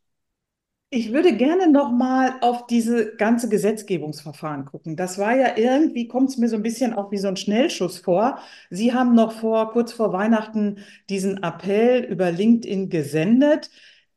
Ich 0.90 1.12
würde 1.12 1.36
gerne 1.36 1.70
noch 1.70 1.90
mal 1.92 2.36
auf 2.40 2.66
diese 2.66 3.14
ganze 3.16 3.50
Gesetzgebungsverfahren 3.50 4.64
gucken. 4.64 4.96
Das 4.96 5.18
war 5.18 5.36
ja 5.36 5.56
irgendwie, 5.58 6.08
kommt 6.08 6.30
es 6.30 6.38
mir 6.38 6.48
so 6.48 6.56
ein 6.56 6.62
bisschen 6.62 6.94
auch 6.94 7.10
wie 7.12 7.18
so 7.18 7.28
ein 7.28 7.36
Schnellschuss 7.36 7.98
vor. 7.98 8.38
Sie 8.70 8.94
haben 8.94 9.14
noch 9.14 9.32
vor, 9.32 9.70
kurz 9.72 9.92
vor 9.92 10.14
Weihnachten 10.14 10.78
diesen 11.10 11.42
Appell 11.42 12.04
über 12.04 12.32
LinkedIn 12.32 12.88
gesendet. 12.88 13.70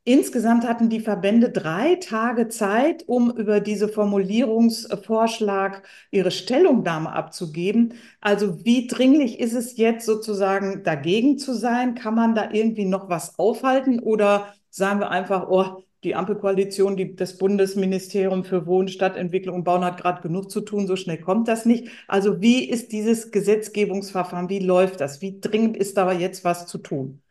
Insgesamt 0.06 0.66
hatten 0.66 0.90
die 0.90 1.02
Verbände 1.02 1.50
drei 1.52 1.96
Tage 1.96 2.48
Zeit, 2.48 3.04
um 3.06 3.32
über 3.36 3.60
diese 3.60 3.90
Formulierungsvorschlag 3.90 5.84
ihre 6.10 6.32
Stellungnahme 6.32 7.12
abzugeben. 7.12 7.96
Also 8.22 8.64
wie 8.64 8.88
dringlich 8.88 9.40
ist 9.42 9.54
es 9.54 9.76
jetzt 9.78 10.06
sozusagen 10.06 10.84
dagegen 10.84 11.38
zu 11.38 11.54
sein? 11.54 11.96
Kann 11.96 12.16
man 12.16 12.34
da 12.34 12.50
irgendwie 12.52 12.86
noch 12.86 13.10
was 13.10 13.38
aufhalten 13.38 14.00
oder 14.00 14.54
sagen 14.70 15.02
wir 15.02 15.12
einfach, 15.12 15.50
oh, 15.50 15.84
die 16.04 16.16
Ampelkoalition, 16.16 16.98
die, 16.98 17.16
das 17.16 17.38
Bundesministerium 17.38 18.44
für 18.44 18.66
Wohnen, 18.66 18.88
Stadtentwicklung 18.88 19.58
und 19.58 19.64
Bauen 19.64 19.86
hat 19.86 20.00
gerade 20.02 20.22
genug 20.22 20.50
zu 20.50 20.62
tun, 20.62 20.88
so 20.88 20.96
schnell 20.96 21.20
kommt 21.20 21.48
das 21.48 21.66
nicht. 21.66 21.90
Also 22.08 22.42
wie 22.42 22.68
ist 22.68 22.92
dieses 22.92 23.32
Gesetzgebungsverfahren, 23.32 24.50
wie 24.50 24.60
läuft 24.60 25.02
das? 25.02 25.22
Wie 25.22 25.40
dringend 25.40 25.78
ist 25.78 25.98
da 25.98 26.12
jetzt 26.12 26.44
was 26.44 26.66
zu 26.66 26.80
tun? 26.80 27.22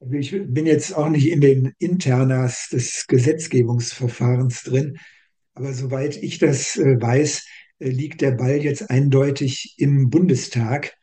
Also 0.00 0.14
ich 0.14 0.32
bin 0.32 0.66
jetzt 0.66 0.96
auch 0.96 1.08
nicht 1.08 1.28
in 1.30 1.40
den 1.40 1.74
Internas 1.78 2.68
des 2.70 3.06
Gesetzgebungsverfahrens 3.06 4.64
drin, 4.64 4.98
aber 5.54 5.72
soweit 5.72 6.16
ich 6.16 6.38
das 6.38 6.76
äh, 6.76 7.00
weiß, 7.00 7.46
äh, 7.78 7.88
liegt 7.88 8.20
der 8.20 8.32
Ball 8.32 8.56
jetzt 8.56 8.90
eindeutig 8.90 9.74
im 9.76 10.10
Bundestag, 10.10 10.94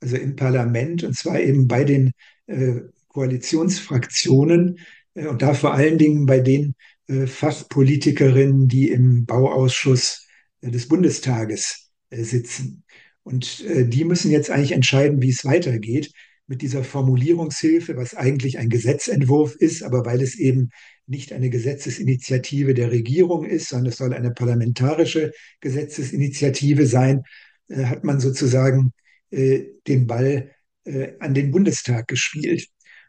also 0.00 0.16
im 0.16 0.34
Parlament, 0.34 1.04
und 1.04 1.14
zwar 1.14 1.38
eben 1.40 1.68
bei 1.68 1.84
den 1.84 2.12
äh, 2.46 2.80
Koalitionsfraktionen 3.08 4.78
und 5.26 5.42
da 5.42 5.54
vor 5.54 5.74
allen 5.74 5.98
Dingen 5.98 6.26
bei 6.26 6.40
den 6.40 6.74
Fachpolitikerinnen, 7.08 8.68
die 8.68 8.90
im 8.90 9.24
Bauausschuss 9.24 10.26
des 10.62 10.88
Bundestages 10.88 11.90
sitzen. 12.10 12.84
Und 13.22 13.64
die 13.66 14.04
müssen 14.04 14.30
jetzt 14.30 14.50
eigentlich 14.50 14.72
entscheiden, 14.72 15.22
wie 15.22 15.30
es 15.30 15.44
weitergeht 15.44 16.12
mit 16.46 16.62
dieser 16.62 16.82
Formulierungshilfe, 16.82 17.96
was 17.96 18.14
eigentlich 18.14 18.58
ein 18.58 18.68
Gesetzentwurf 18.70 19.54
ist, 19.56 19.82
aber 19.82 20.04
weil 20.04 20.22
es 20.22 20.38
eben 20.38 20.70
nicht 21.06 21.32
eine 21.32 21.50
Gesetzesinitiative 21.50 22.74
der 22.74 22.90
Regierung 22.90 23.44
ist, 23.44 23.68
sondern 23.68 23.88
es 23.88 23.96
soll 23.96 24.12
eine 24.12 24.30
parlamentarische 24.30 25.32
Gesetzesinitiative 25.60 26.86
sein, 26.86 27.22
äh, 27.68 27.84
hat 27.84 28.04
man 28.04 28.20
sozusagen 28.20 28.92
äh, 29.30 29.64
den 29.86 30.06
Ball 30.06 30.50
äh, 30.84 31.12
an 31.18 31.34
den 31.34 31.50
Bundestag 31.50 32.08
gespielt. 32.08 32.66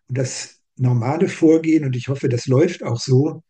Und 0.07 0.17
das 0.17 0.58
normale 0.79 1.27
Vorgehen, 1.27 1.85
und 1.85 1.95
ich 1.95 2.07
hoffe, 2.07 2.29
das 2.29 2.47
läuft 2.47 2.83
auch 2.83 2.99
so, 2.99 3.43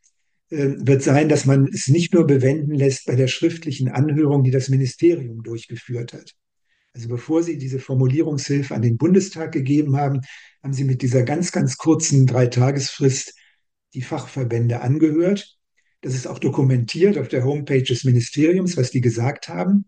wird 0.49 1.03
sein, 1.03 1.29
dass 1.29 1.45
man 1.45 1.67
es 1.67 1.87
nicht 1.87 2.13
nur 2.13 2.25
bewenden 2.25 2.73
lässt 2.73 3.05
bei 3.05 3.15
der 3.15 3.27
schriftlichen 3.27 3.89
Anhörung, 3.89 4.43
die 4.43 4.51
das 4.51 4.69
Ministerium 4.69 5.43
durchgeführt 5.43 6.13
hat. 6.13 6.33
Also 6.93 7.07
bevor 7.07 7.43
Sie 7.43 7.59
diese 7.59 7.77
Formulierungshilfe 7.77 8.73
an 8.73 8.81
den 8.81 8.97
Bundestag 8.97 9.51
gegeben 9.51 9.95
haben, 9.95 10.21
haben 10.63 10.73
Sie 10.73 10.85
mit 10.85 11.03
dieser 11.03 11.21
ganz, 11.21 11.51
ganz 11.51 11.77
kurzen 11.77 12.25
Dreitagesfrist 12.25 13.35
die 13.93 14.01
Fachverbände 14.01 14.81
angehört. 14.81 15.55
Das 16.01 16.15
ist 16.15 16.27
auch 16.27 16.39
dokumentiert 16.39 17.19
auf 17.19 17.27
der 17.27 17.43
Homepage 17.43 17.83
des 17.83 18.03
Ministeriums, 18.03 18.75
was 18.75 18.89
die 18.89 19.01
gesagt 19.01 19.49
haben. 19.49 19.85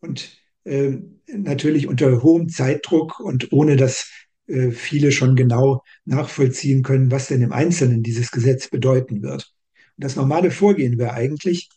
Und 0.00 0.38
äh, 0.64 0.98
natürlich 1.26 1.86
unter 1.86 2.22
hohem 2.22 2.50
Zeitdruck 2.50 3.18
und 3.18 3.50
ohne 3.52 3.76
dass 3.76 4.10
äh, 4.46 4.70
viele 4.70 5.12
schon 5.12 5.36
genau 5.36 5.82
nachvollziehen 6.04 6.82
können, 6.82 7.10
was 7.10 7.28
denn 7.28 7.42
im 7.42 7.52
Einzelnen 7.52 8.02
dieses 8.02 8.30
Gesetz 8.30 8.68
bedeuten 8.68 9.22
wird. 9.22 9.52
Und 9.96 10.04
das 10.04 10.16
normale 10.16 10.50
Vorgehen 10.50 10.98
wäre 10.98 11.12
eigentlich, 11.12 11.68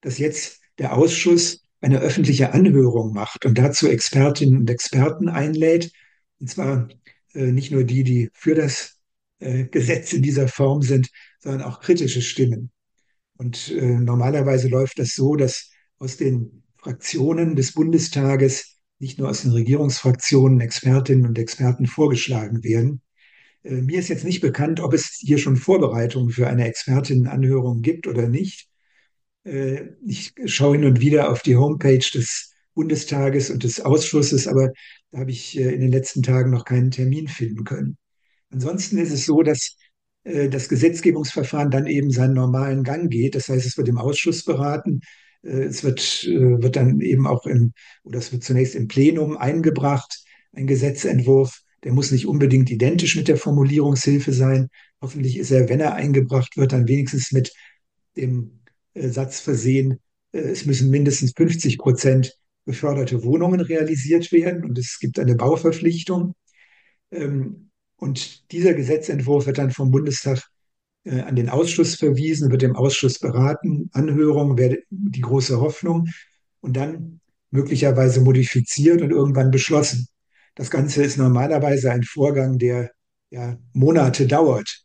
dass 0.00 0.18
jetzt 0.18 0.60
der 0.78 0.96
Ausschuss 0.96 1.62
eine 1.80 2.00
öffentliche 2.00 2.52
Anhörung 2.52 3.12
macht 3.12 3.46
und 3.46 3.56
dazu 3.56 3.88
Expertinnen 3.88 4.58
und 4.58 4.70
Experten 4.70 5.28
einlädt 5.28 5.92
Und 6.40 6.50
zwar 6.50 6.88
äh, 7.34 7.52
nicht 7.52 7.70
nur 7.70 7.84
die, 7.84 8.04
die 8.04 8.30
für 8.32 8.54
das 8.54 8.96
äh, 9.38 9.64
Gesetz 9.64 10.12
in 10.12 10.22
dieser 10.22 10.48
Form 10.48 10.82
sind, 10.82 11.08
sondern 11.40 11.62
auch 11.62 11.80
kritische 11.80 12.22
Stimmen. 12.22 12.70
Und 13.36 13.70
äh, 13.70 13.98
normalerweise 13.98 14.68
läuft 14.68 14.98
das 14.98 15.14
so, 15.14 15.36
dass 15.36 15.70
aus 15.98 16.16
den 16.16 16.64
Fraktionen 16.76 17.54
des 17.54 17.72
Bundestages, 17.72 18.77
nicht 18.98 19.18
nur 19.18 19.28
aus 19.28 19.42
den 19.42 19.52
Regierungsfraktionen, 19.52 20.60
Expertinnen 20.60 21.26
und 21.26 21.38
Experten 21.38 21.86
vorgeschlagen 21.86 22.64
werden. 22.64 23.00
Äh, 23.62 23.82
mir 23.82 23.98
ist 23.98 24.08
jetzt 24.08 24.24
nicht 24.24 24.40
bekannt, 24.40 24.80
ob 24.80 24.92
es 24.94 25.18
hier 25.20 25.38
schon 25.38 25.56
Vorbereitungen 25.56 26.30
für 26.30 26.48
eine 26.48 26.66
Expertinnenanhörung 26.66 27.82
gibt 27.82 28.06
oder 28.06 28.28
nicht. 28.28 28.68
Äh, 29.44 29.90
ich 30.06 30.34
schaue 30.46 30.76
hin 30.76 30.86
und 30.86 31.00
wieder 31.00 31.30
auf 31.30 31.42
die 31.42 31.56
Homepage 31.56 31.98
des 31.98 32.52
Bundestages 32.74 33.50
und 33.50 33.64
des 33.64 33.80
Ausschusses, 33.80 34.46
aber 34.46 34.72
da 35.10 35.20
habe 35.20 35.30
ich 35.30 35.58
äh, 35.58 35.72
in 35.74 35.80
den 35.80 35.92
letzten 35.92 36.22
Tagen 36.22 36.50
noch 36.50 36.64
keinen 36.64 36.90
Termin 36.90 37.28
finden 37.28 37.64
können. 37.64 37.98
Ansonsten 38.50 38.98
ist 38.98 39.12
es 39.12 39.26
so, 39.26 39.42
dass 39.42 39.76
das 40.24 40.68
Gesetzgebungsverfahren 40.68 41.70
dann 41.70 41.86
eben 41.86 42.10
seinen 42.10 42.34
normalen 42.34 42.82
Gang 42.82 43.10
geht. 43.10 43.34
Das 43.34 43.48
heißt, 43.48 43.64
es 43.64 43.78
wird 43.78 43.88
im 43.88 43.96
Ausschuss 43.96 44.44
beraten. 44.44 45.00
Es 45.42 45.84
wird, 45.84 46.00
wird 46.26 46.76
dann 46.76 47.00
eben 47.00 47.26
auch 47.26 47.46
im, 47.46 47.72
oder 48.02 48.18
es 48.18 48.32
wird 48.32 48.42
zunächst 48.42 48.74
im 48.74 48.88
Plenum 48.88 49.36
eingebracht, 49.36 50.24
ein 50.52 50.66
Gesetzentwurf. 50.66 51.62
Der 51.84 51.92
muss 51.92 52.10
nicht 52.10 52.26
unbedingt 52.26 52.70
identisch 52.70 53.16
mit 53.16 53.28
der 53.28 53.36
Formulierungshilfe 53.36 54.32
sein. 54.32 54.68
Hoffentlich 55.00 55.38
ist 55.38 55.52
er, 55.52 55.68
wenn 55.68 55.80
er 55.80 55.94
eingebracht 55.94 56.56
wird, 56.56 56.72
dann 56.72 56.88
wenigstens 56.88 57.30
mit 57.30 57.52
dem 58.16 58.60
äh, 58.94 59.08
Satz 59.08 59.40
versehen, 59.40 60.00
äh, 60.32 60.38
es 60.38 60.66
müssen 60.66 60.90
mindestens 60.90 61.32
50 61.36 61.78
Prozent 61.78 62.36
beförderte 62.64 63.24
Wohnungen 63.24 63.60
realisiert 63.60 64.30
werden 64.32 64.64
und 64.64 64.78
es 64.78 64.98
gibt 64.98 65.18
eine 65.18 65.36
Bauverpflichtung. 65.36 66.34
Ähm, 67.10 67.70
und 67.96 68.52
dieser 68.52 68.74
Gesetzentwurf 68.74 69.46
wird 69.46 69.58
dann 69.58 69.70
vom 69.70 69.90
Bundestag 69.90 70.38
äh, 70.38 70.42
an 71.08 71.36
den 71.36 71.48
Ausschuss 71.48 71.94
verwiesen, 71.94 72.50
wird 72.50 72.62
im 72.62 72.76
Ausschuss 72.76 73.18
beraten, 73.18 73.90
Anhörung 73.92 74.58
wäre 74.58 74.78
die 74.90 75.20
große 75.20 75.60
Hoffnung 75.60 76.08
und 76.60 76.76
dann 76.76 77.20
möglicherweise 77.50 78.20
modifiziert 78.20 79.02
und 79.02 79.10
irgendwann 79.10 79.50
beschlossen. 79.50 80.08
Das 80.54 80.70
Ganze 80.70 81.02
ist 81.02 81.18
normalerweise 81.18 81.90
ein 81.92 82.02
Vorgang, 82.02 82.58
der 82.58 82.90
ja, 83.30 83.56
Monate 83.72 84.26
dauert. 84.26 84.84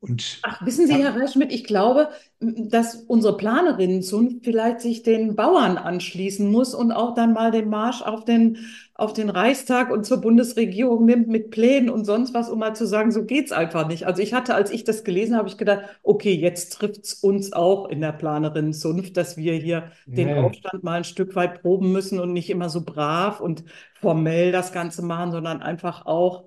Und 0.00 0.38
Ach, 0.44 0.64
wissen 0.64 0.86
Sie, 0.86 0.94
Herr 0.94 1.16
Reichschmidt, 1.16 1.52
ich 1.52 1.64
glaube, 1.64 2.10
dass 2.38 2.94
unsere 2.94 3.36
Planerinnenzunft 3.36 4.44
vielleicht 4.44 4.80
sich 4.80 5.02
den 5.02 5.34
Bauern 5.34 5.76
anschließen 5.76 6.48
muss 6.48 6.72
und 6.72 6.92
auch 6.92 7.14
dann 7.14 7.32
mal 7.32 7.50
den 7.50 7.68
Marsch 7.68 8.02
auf 8.02 8.24
den, 8.24 8.58
auf 8.94 9.12
den 9.12 9.28
Reichstag 9.28 9.90
und 9.90 10.06
zur 10.06 10.20
Bundesregierung 10.20 11.04
nimmt 11.04 11.26
mit 11.26 11.50
Plänen 11.50 11.90
und 11.90 12.04
sonst 12.04 12.32
was, 12.32 12.48
um 12.48 12.60
mal 12.60 12.76
zu 12.76 12.86
sagen, 12.86 13.10
so 13.10 13.24
geht's 13.24 13.50
einfach 13.50 13.88
nicht. 13.88 14.06
Also 14.06 14.22
ich 14.22 14.34
hatte, 14.34 14.54
als 14.54 14.70
ich 14.70 14.84
das 14.84 15.02
gelesen 15.02 15.36
habe, 15.36 15.48
ich 15.48 15.58
gedacht, 15.58 15.82
okay, 16.04 16.32
jetzt 16.32 16.74
trifft's 16.74 17.14
uns 17.14 17.52
auch 17.52 17.88
in 17.88 18.00
der 18.00 18.12
Planerinnenzunft, 18.12 19.16
dass 19.16 19.36
wir 19.36 19.54
hier 19.54 19.78
ja. 19.78 19.90
den 20.06 20.38
Aufstand 20.38 20.84
mal 20.84 20.98
ein 20.98 21.04
Stück 21.04 21.34
weit 21.34 21.60
proben 21.62 21.90
müssen 21.90 22.20
und 22.20 22.32
nicht 22.32 22.50
immer 22.50 22.68
so 22.68 22.84
brav 22.84 23.40
und 23.40 23.64
formell 24.00 24.52
das 24.52 24.70
Ganze 24.72 25.02
machen, 25.02 25.32
sondern 25.32 25.60
einfach 25.60 26.06
auch 26.06 26.44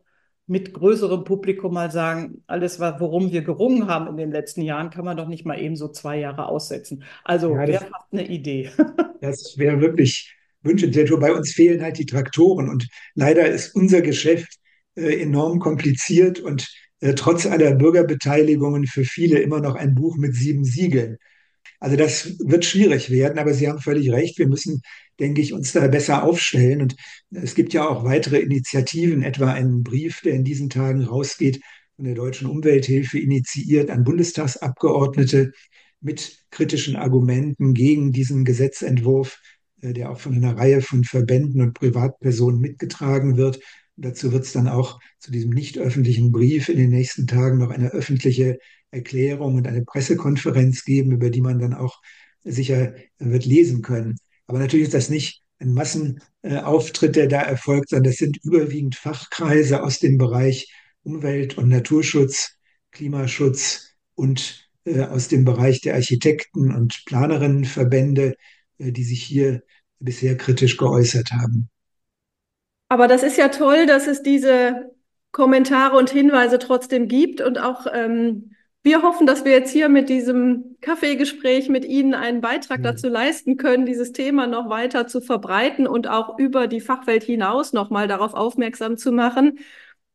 mit 0.48 0.74
größerem 0.74 1.24
Publikum 1.24 1.74
mal 1.74 1.92
sagen, 1.92 2.44
alles, 2.48 2.80
worum 2.80 3.32
wir 3.32 3.42
gerungen 3.42 3.88
haben 3.88 4.08
in 4.08 4.18
den 4.18 4.32
letzten 4.32 4.62
Jahren, 4.62 4.90
kann 4.90 5.06
man 5.06 5.18
doch 5.18 5.28
nicht 5.28 5.46
mal 5.46 5.60
eben 5.60 5.76
so 5.76 5.88
zwei 5.88 6.20
Jahre 6.20 6.48
aussetzen. 6.48 7.04
Also 7.24 7.56
ja, 7.56 7.68
wäre 7.68 7.86
fast 7.86 8.12
eine 8.12 8.28
Idee. 8.28 8.70
Das 9.22 9.56
wäre 9.60 9.80
wirklich 9.80 10.36
wünschenswert. 10.64 11.20
Bei 11.20 11.32
uns 11.32 11.52
fehlen 11.52 11.84
halt 11.84 12.00
die 12.00 12.08
Traktoren 12.08 12.70
und 12.70 12.88
leider 13.14 13.48
ist 13.48 13.76
unser 13.76 14.02
Geschäft 14.02 14.58
äh, 14.96 15.22
enorm 15.22 15.60
kompliziert 15.60 16.40
und 16.40 16.68
äh, 17.02 17.14
trotz 17.14 17.46
aller 17.46 17.76
Bürgerbeteiligungen 17.76 18.88
für 18.88 19.04
viele 19.04 19.40
immer 19.40 19.60
noch 19.60 19.76
ein 19.76 19.94
Buch 19.94 20.18
mit 20.18 20.34
sieben 20.34 20.64
Siegeln. 20.64 21.18
Also 21.82 21.96
das 21.96 22.38
wird 22.40 22.64
schwierig 22.64 23.10
werden, 23.10 23.40
aber 23.40 23.56
Sie 23.56 23.68
haben 23.68 23.80
völlig 23.80 24.12
recht. 24.12 24.38
Wir 24.38 24.48
müssen, 24.48 24.82
denke 25.20 25.42
ich, 25.42 25.52
uns 25.52 25.72
da 25.72 25.88
besser 25.88 26.24
aufstellen. 26.24 26.84
Und 26.84 26.96
es 27.32 27.56
gibt 27.56 27.74
ja 27.74 27.90
auch 27.90 28.04
weitere 28.04 28.38
Initiativen, 28.40 29.24
etwa 29.24 29.52
einen 29.52 29.82
Brief, 29.82 30.22
der 30.22 30.34
in 30.34 30.44
diesen 30.44 30.70
Tagen 30.70 31.04
rausgeht, 31.04 31.60
von 31.96 32.06
der 32.06 32.14
Deutschen 32.14 32.48
Umwelthilfe 32.48 33.18
initiiert 33.18 33.90
an 33.90 34.04
Bundestagsabgeordnete 34.04 35.54
mit 36.02 36.46
kritischen 36.52 36.96
Argumenten 36.96 37.74
gegen 37.74 38.12
diesen 38.12 38.46
Gesetzentwurf, 38.46 39.40
äh, 39.82 39.94
der 39.94 40.12
auch 40.12 40.20
von 40.20 40.36
einer 40.36 40.56
Reihe 40.56 40.82
von 40.82 41.04
Verbänden 41.04 41.62
und 41.62 41.74
Privatpersonen 41.74 42.60
mitgetragen 42.60 43.38
wird. 43.38 43.58
Und 43.98 44.06
dazu 44.06 44.32
wird 44.32 44.44
es 44.44 44.54
dann 44.54 44.68
auch 44.68 45.00
zu 45.18 45.32
diesem 45.32 45.50
nicht 45.50 45.80
öffentlichen 45.80 46.32
Brief 46.32 46.70
in 46.70 46.78
den 46.78 46.92
nächsten 46.92 47.26
Tagen 47.26 47.58
noch 47.58 47.72
eine 47.72 47.90
öffentliche 47.90 48.60
Erklärung 48.92 49.56
und 49.56 49.68
eine 49.68 49.84
Pressekonferenz 49.84 50.84
geben, 50.84 51.12
über 51.12 51.30
die 51.30 51.42
man 51.42 51.60
dann 51.60 51.74
auch 51.74 52.02
sicher 52.44 52.94
wird 53.20 53.46
lesen 53.46 53.82
können. 53.82 54.18
Aber 54.48 54.60
natürlich 54.60 54.88
ist 54.88 54.94
das 54.94 55.10
nicht 55.10 55.42
ein 55.60 55.74
Massenauftritt, 55.74 57.16
der 57.16 57.28
da 57.28 57.42
erfolgt, 57.42 57.90
sondern 57.90 58.12
das 58.12 58.18
sind 58.18 58.38
überwiegend 58.44 58.96
Fachkreise 58.96 59.84
aus 59.84 60.00
dem 60.00 60.18
Bereich 60.18 60.74
Umwelt- 61.04 61.58
und 61.58 61.70
Naturschutz, 61.70 62.58
Klimaschutz 62.92 63.96
und 64.16 64.70
äh, 64.86 65.02
aus 65.02 65.28
dem 65.28 65.46
Bereich 65.46 65.82
der 65.82 65.96
Architekten- 65.96 66.74
und 66.74 67.04
Planerinnenverbände, 67.06 68.36
äh, 68.80 68.92
die 68.92 69.04
sich 69.04 69.24
hier 69.24 69.64
bisher 70.00 70.36
kritisch 70.36 70.78
geäußert 70.78 71.32
haben. 71.32 71.70
Aber 72.90 73.08
das 73.08 73.24
ist 73.24 73.38
ja 73.38 73.48
toll, 73.48 73.86
dass 73.86 74.08
es 74.08 74.22
diese 74.22 74.92
Kommentare 75.32 75.96
und 75.96 76.10
Hinweise 76.10 76.60
trotzdem 76.60 77.08
gibt 77.08 77.40
und 77.40 77.58
auch 77.58 77.88
ähm, 77.94 78.52
wir 78.84 79.04
hoffen, 79.04 79.28
dass 79.28 79.46
wir 79.46 79.52
jetzt 79.52 79.72
hier 79.72 79.90
mit 79.90 80.10
diesem 80.10 80.78
Kaffeegespräch 80.82 81.70
mit 81.70 81.86
Ihnen 81.86 82.14
einen 82.14 82.42
Beitrag 82.42 82.80
ja. 82.80 82.92
dazu 82.92 83.10
leisten 83.10 83.58
können, 83.58 83.86
dieses 83.86 84.12
Thema 84.12 84.48
noch 84.48 84.70
weiter 84.70 85.08
zu 85.08 85.22
verbreiten 85.22 85.88
und 85.88 86.08
auch 86.08 86.40
über 86.40 86.68
die 86.68 86.82
Fachwelt 86.82 87.24
hinaus 87.24 87.74
nochmal 87.74 88.08
darauf 88.08 88.34
aufmerksam 88.34 88.98
zu 88.98 89.12
machen. 89.12 89.60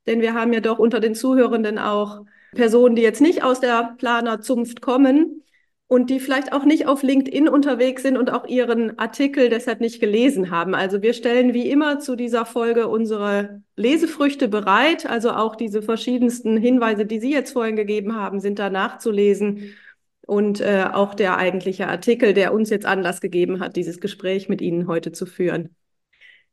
Denn 0.07 0.21
wir 0.21 0.35
haben 0.35 0.53
ja 0.53 0.61
doch 0.61 0.79
unter 0.79 1.01
den 1.01 1.15
Zuhörenden 1.15 1.79
auch 1.79 2.25
Personen, 2.53 2.97
die 2.97 3.03
jetzt 3.03 3.21
nicht 3.21 3.43
aus 3.43 3.61
der 3.61 3.95
Planerzunft 3.99 4.81
kommen 4.81 5.43
und 5.89 6.11
die 6.11 6.19
vielleicht 6.19 6.53
auch 6.53 6.65
nicht 6.65 6.89
auf 6.89 7.03
LinkedIn 7.03 7.49
unterwegs 7.49 8.03
sind 8.03 8.17
und 8.17 8.31
auch 8.31 8.47
ihren 8.47 8.99
Artikel 8.99 9.49
deshalb 9.49 9.81
nicht 9.81 10.01
gelesen 10.01 10.51
haben. 10.51 10.75
Also 10.75 11.01
wir 11.01 11.13
stellen 11.13 11.55
wie 11.55 11.71
immer 11.71 12.01
zu 12.01 12.17
dieser 12.17 12.45
Folge 12.45 12.89
unsere 12.89 13.63
Lesefrüchte 13.77 14.49
bereit. 14.49 15.07
Also 15.07 15.31
auch 15.31 15.55
diese 15.55 15.83
verschiedensten 15.83 16.57
Hinweise, 16.57 17.07
die 17.07 17.21
Sie 17.21 17.31
jetzt 17.31 17.53
vorhin 17.53 17.77
gegeben 17.77 18.17
haben, 18.17 18.41
sind 18.41 18.59
da 18.59 18.69
nachzulesen. 18.69 19.75
Und 20.23 20.61
äh, 20.61 20.87
auch 20.93 21.15
der 21.15 21.37
eigentliche 21.37 21.87
Artikel, 21.87 22.35
der 22.35 22.53
uns 22.53 22.69
jetzt 22.69 22.85
Anlass 22.85 23.21
gegeben 23.21 23.61
hat, 23.61 23.77
dieses 23.77 24.01
Gespräch 24.01 24.49
mit 24.49 24.61
Ihnen 24.61 24.89
heute 24.89 25.13
zu 25.13 25.25
führen. 25.25 25.77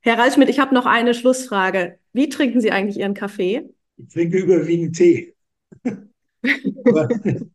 Herr 0.01 0.19
Reitschmidt, 0.19 0.49
ich 0.49 0.59
habe 0.59 0.75
noch 0.75 0.85
eine 0.85 1.15
Schlussfrage. 1.15 1.97
Wie 2.11 2.29
trinken 2.29 2.61
Sie 2.61 2.71
eigentlich 2.71 2.99
Ihren 2.99 3.15
Kaffee? 3.15 3.67
Ich 3.97 4.13
trinke 4.13 4.37
überwiegend 4.37 4.95
Tee. 4.95 5.33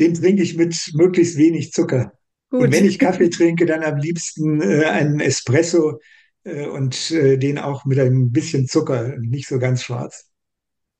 den 0.00 0.14
trinke 0.14 0.42
ich 0.42 0.56
mit 0.56 0.90
möglichst 0.94 1.36
wenig 1.36 1.72
Zucker. 1.72 2.12
Gut. 2.50 2.62
Und 2.62 2.72
wenn 2.72 2.84
ich 2.84 2.98
Kaffee 2.98 3.30
trinke, 3.30 3.66
dann 3.66 3.84
am 3.84 3.98
liebsten 3.98 4.60
äh, 4.60 4.86
einen 4.86 5.20
Espresso 5.20 6.00
äh, 6.42 6.66
und 6.66 7.12
äh, 7.12 7.36
den 7.36 7.58
auch 7.58 7.84
mit 7.84 8.00
ein 8.00 8.32
bisschen 8.32 8.66
Zucker, 8.66 9.16
nicht 9.18 9.46
so 9.46 9.58
ganz 9.58 9.84
schwarz. 9.84 10.26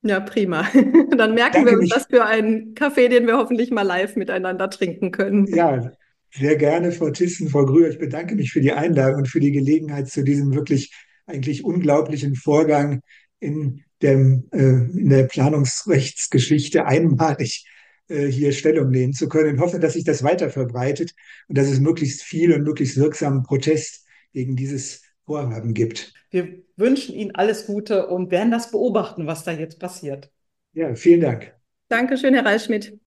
Ja, 0.02 0.20
prima. 0.20 0.62
Dann 1.16 1.34
merken 1.34 1.64
Danke 1.64 1.72
wir 1.72 1.78
uns 1.78 1.90
das 1.90 2.06
für 2.06 2.24
einen 2.24 2.74
Kaffee, 2.74 3.08
den 3.08 3.26
wir 3.26 3.36
hoffentlich 3.36 3.70
mal 3.70 3.82
live 3.82 4.16
miteinander 4.16 4.70
trinken 4.70 5.10
können. 5.10 5.46
Ja, 5.46 5.92
sehr 6.32 6.56
gerne, 6.56 6.92
Frau 6.92 7.10
Thyssen, 7.10 7.50
Frau 7.50 7.66
Grüher. 7.66 7.90
Ich 7.90 7.98
bedanke 7.98 8.34
mich 8.34 8.50
für 8.50 8.62
die 8.62 8.72
Einladung 8.72 9.18
und 9.18 9.28
für 9.28 9.40
die 9.40 9.52
Gelegenheit 9.52 10.08
zu 10.08 10.22
diesem 10.22 10.54
wirklich 10.54 10.94
eigentlich 11.26 11.64
unglaublichen 11.64 12.34
Vorgang 12.34 13.02
in, 13.40 13.82
dem, 14.00 14.48
äh, 14.52 14.58
in 14.58 15.10
der 15.10 15.24
Planungsrechtsgeschichte 15.24 16.86
einmalig 16.86 17.66
hier 18.10 18.52
Stellung 18.52 18.90
nehmen 18.90 19.12
zu 19.12 19.28
können. 19.28 19.54
Ich 19.54 19.60
hoffe, 19.60 19.78
dass 19.78 19.92
sich 19.92 20.04
das 20.04 20.22
weiter 20.22 20.50
verbreitet 20.50 21.14
und 21.48 21.56
dass 21.56 21.68
es 21.68 21.80
möglichst 21.80 22.22
viel 22.22 22.52
und 22.52 22.64
möglichst 22.64 22.96
wirksamen 22.96 23.44
Protest 23.44 24.06
gegen 24.32 24.56
dieses 24.56 25.02
Vorhaben 25.24 25.74
gibt. 25.74 26.12
Wir 26.30 26.62
wünschen 26.76 27.14
Ihnen 27.14 27.34
alles 27.34 27.66
Gute 27.66 28.08
und 28.08 28.30
werden 28.30 28.50
das 28.50 28.70
beobachten, 28.70 29.26
was 29.26 29.44
da 29.44 29.52
jetzt 29.52 29.78
passiert. 29.78 30.30
Ja, 30.72 30.94
vielen 30.94 31.20
Dank. 31.20 31.54
Dankeschön, 31.88 32.34
Herr 32.34 32.44
Reilschmidt. 32.44 32.98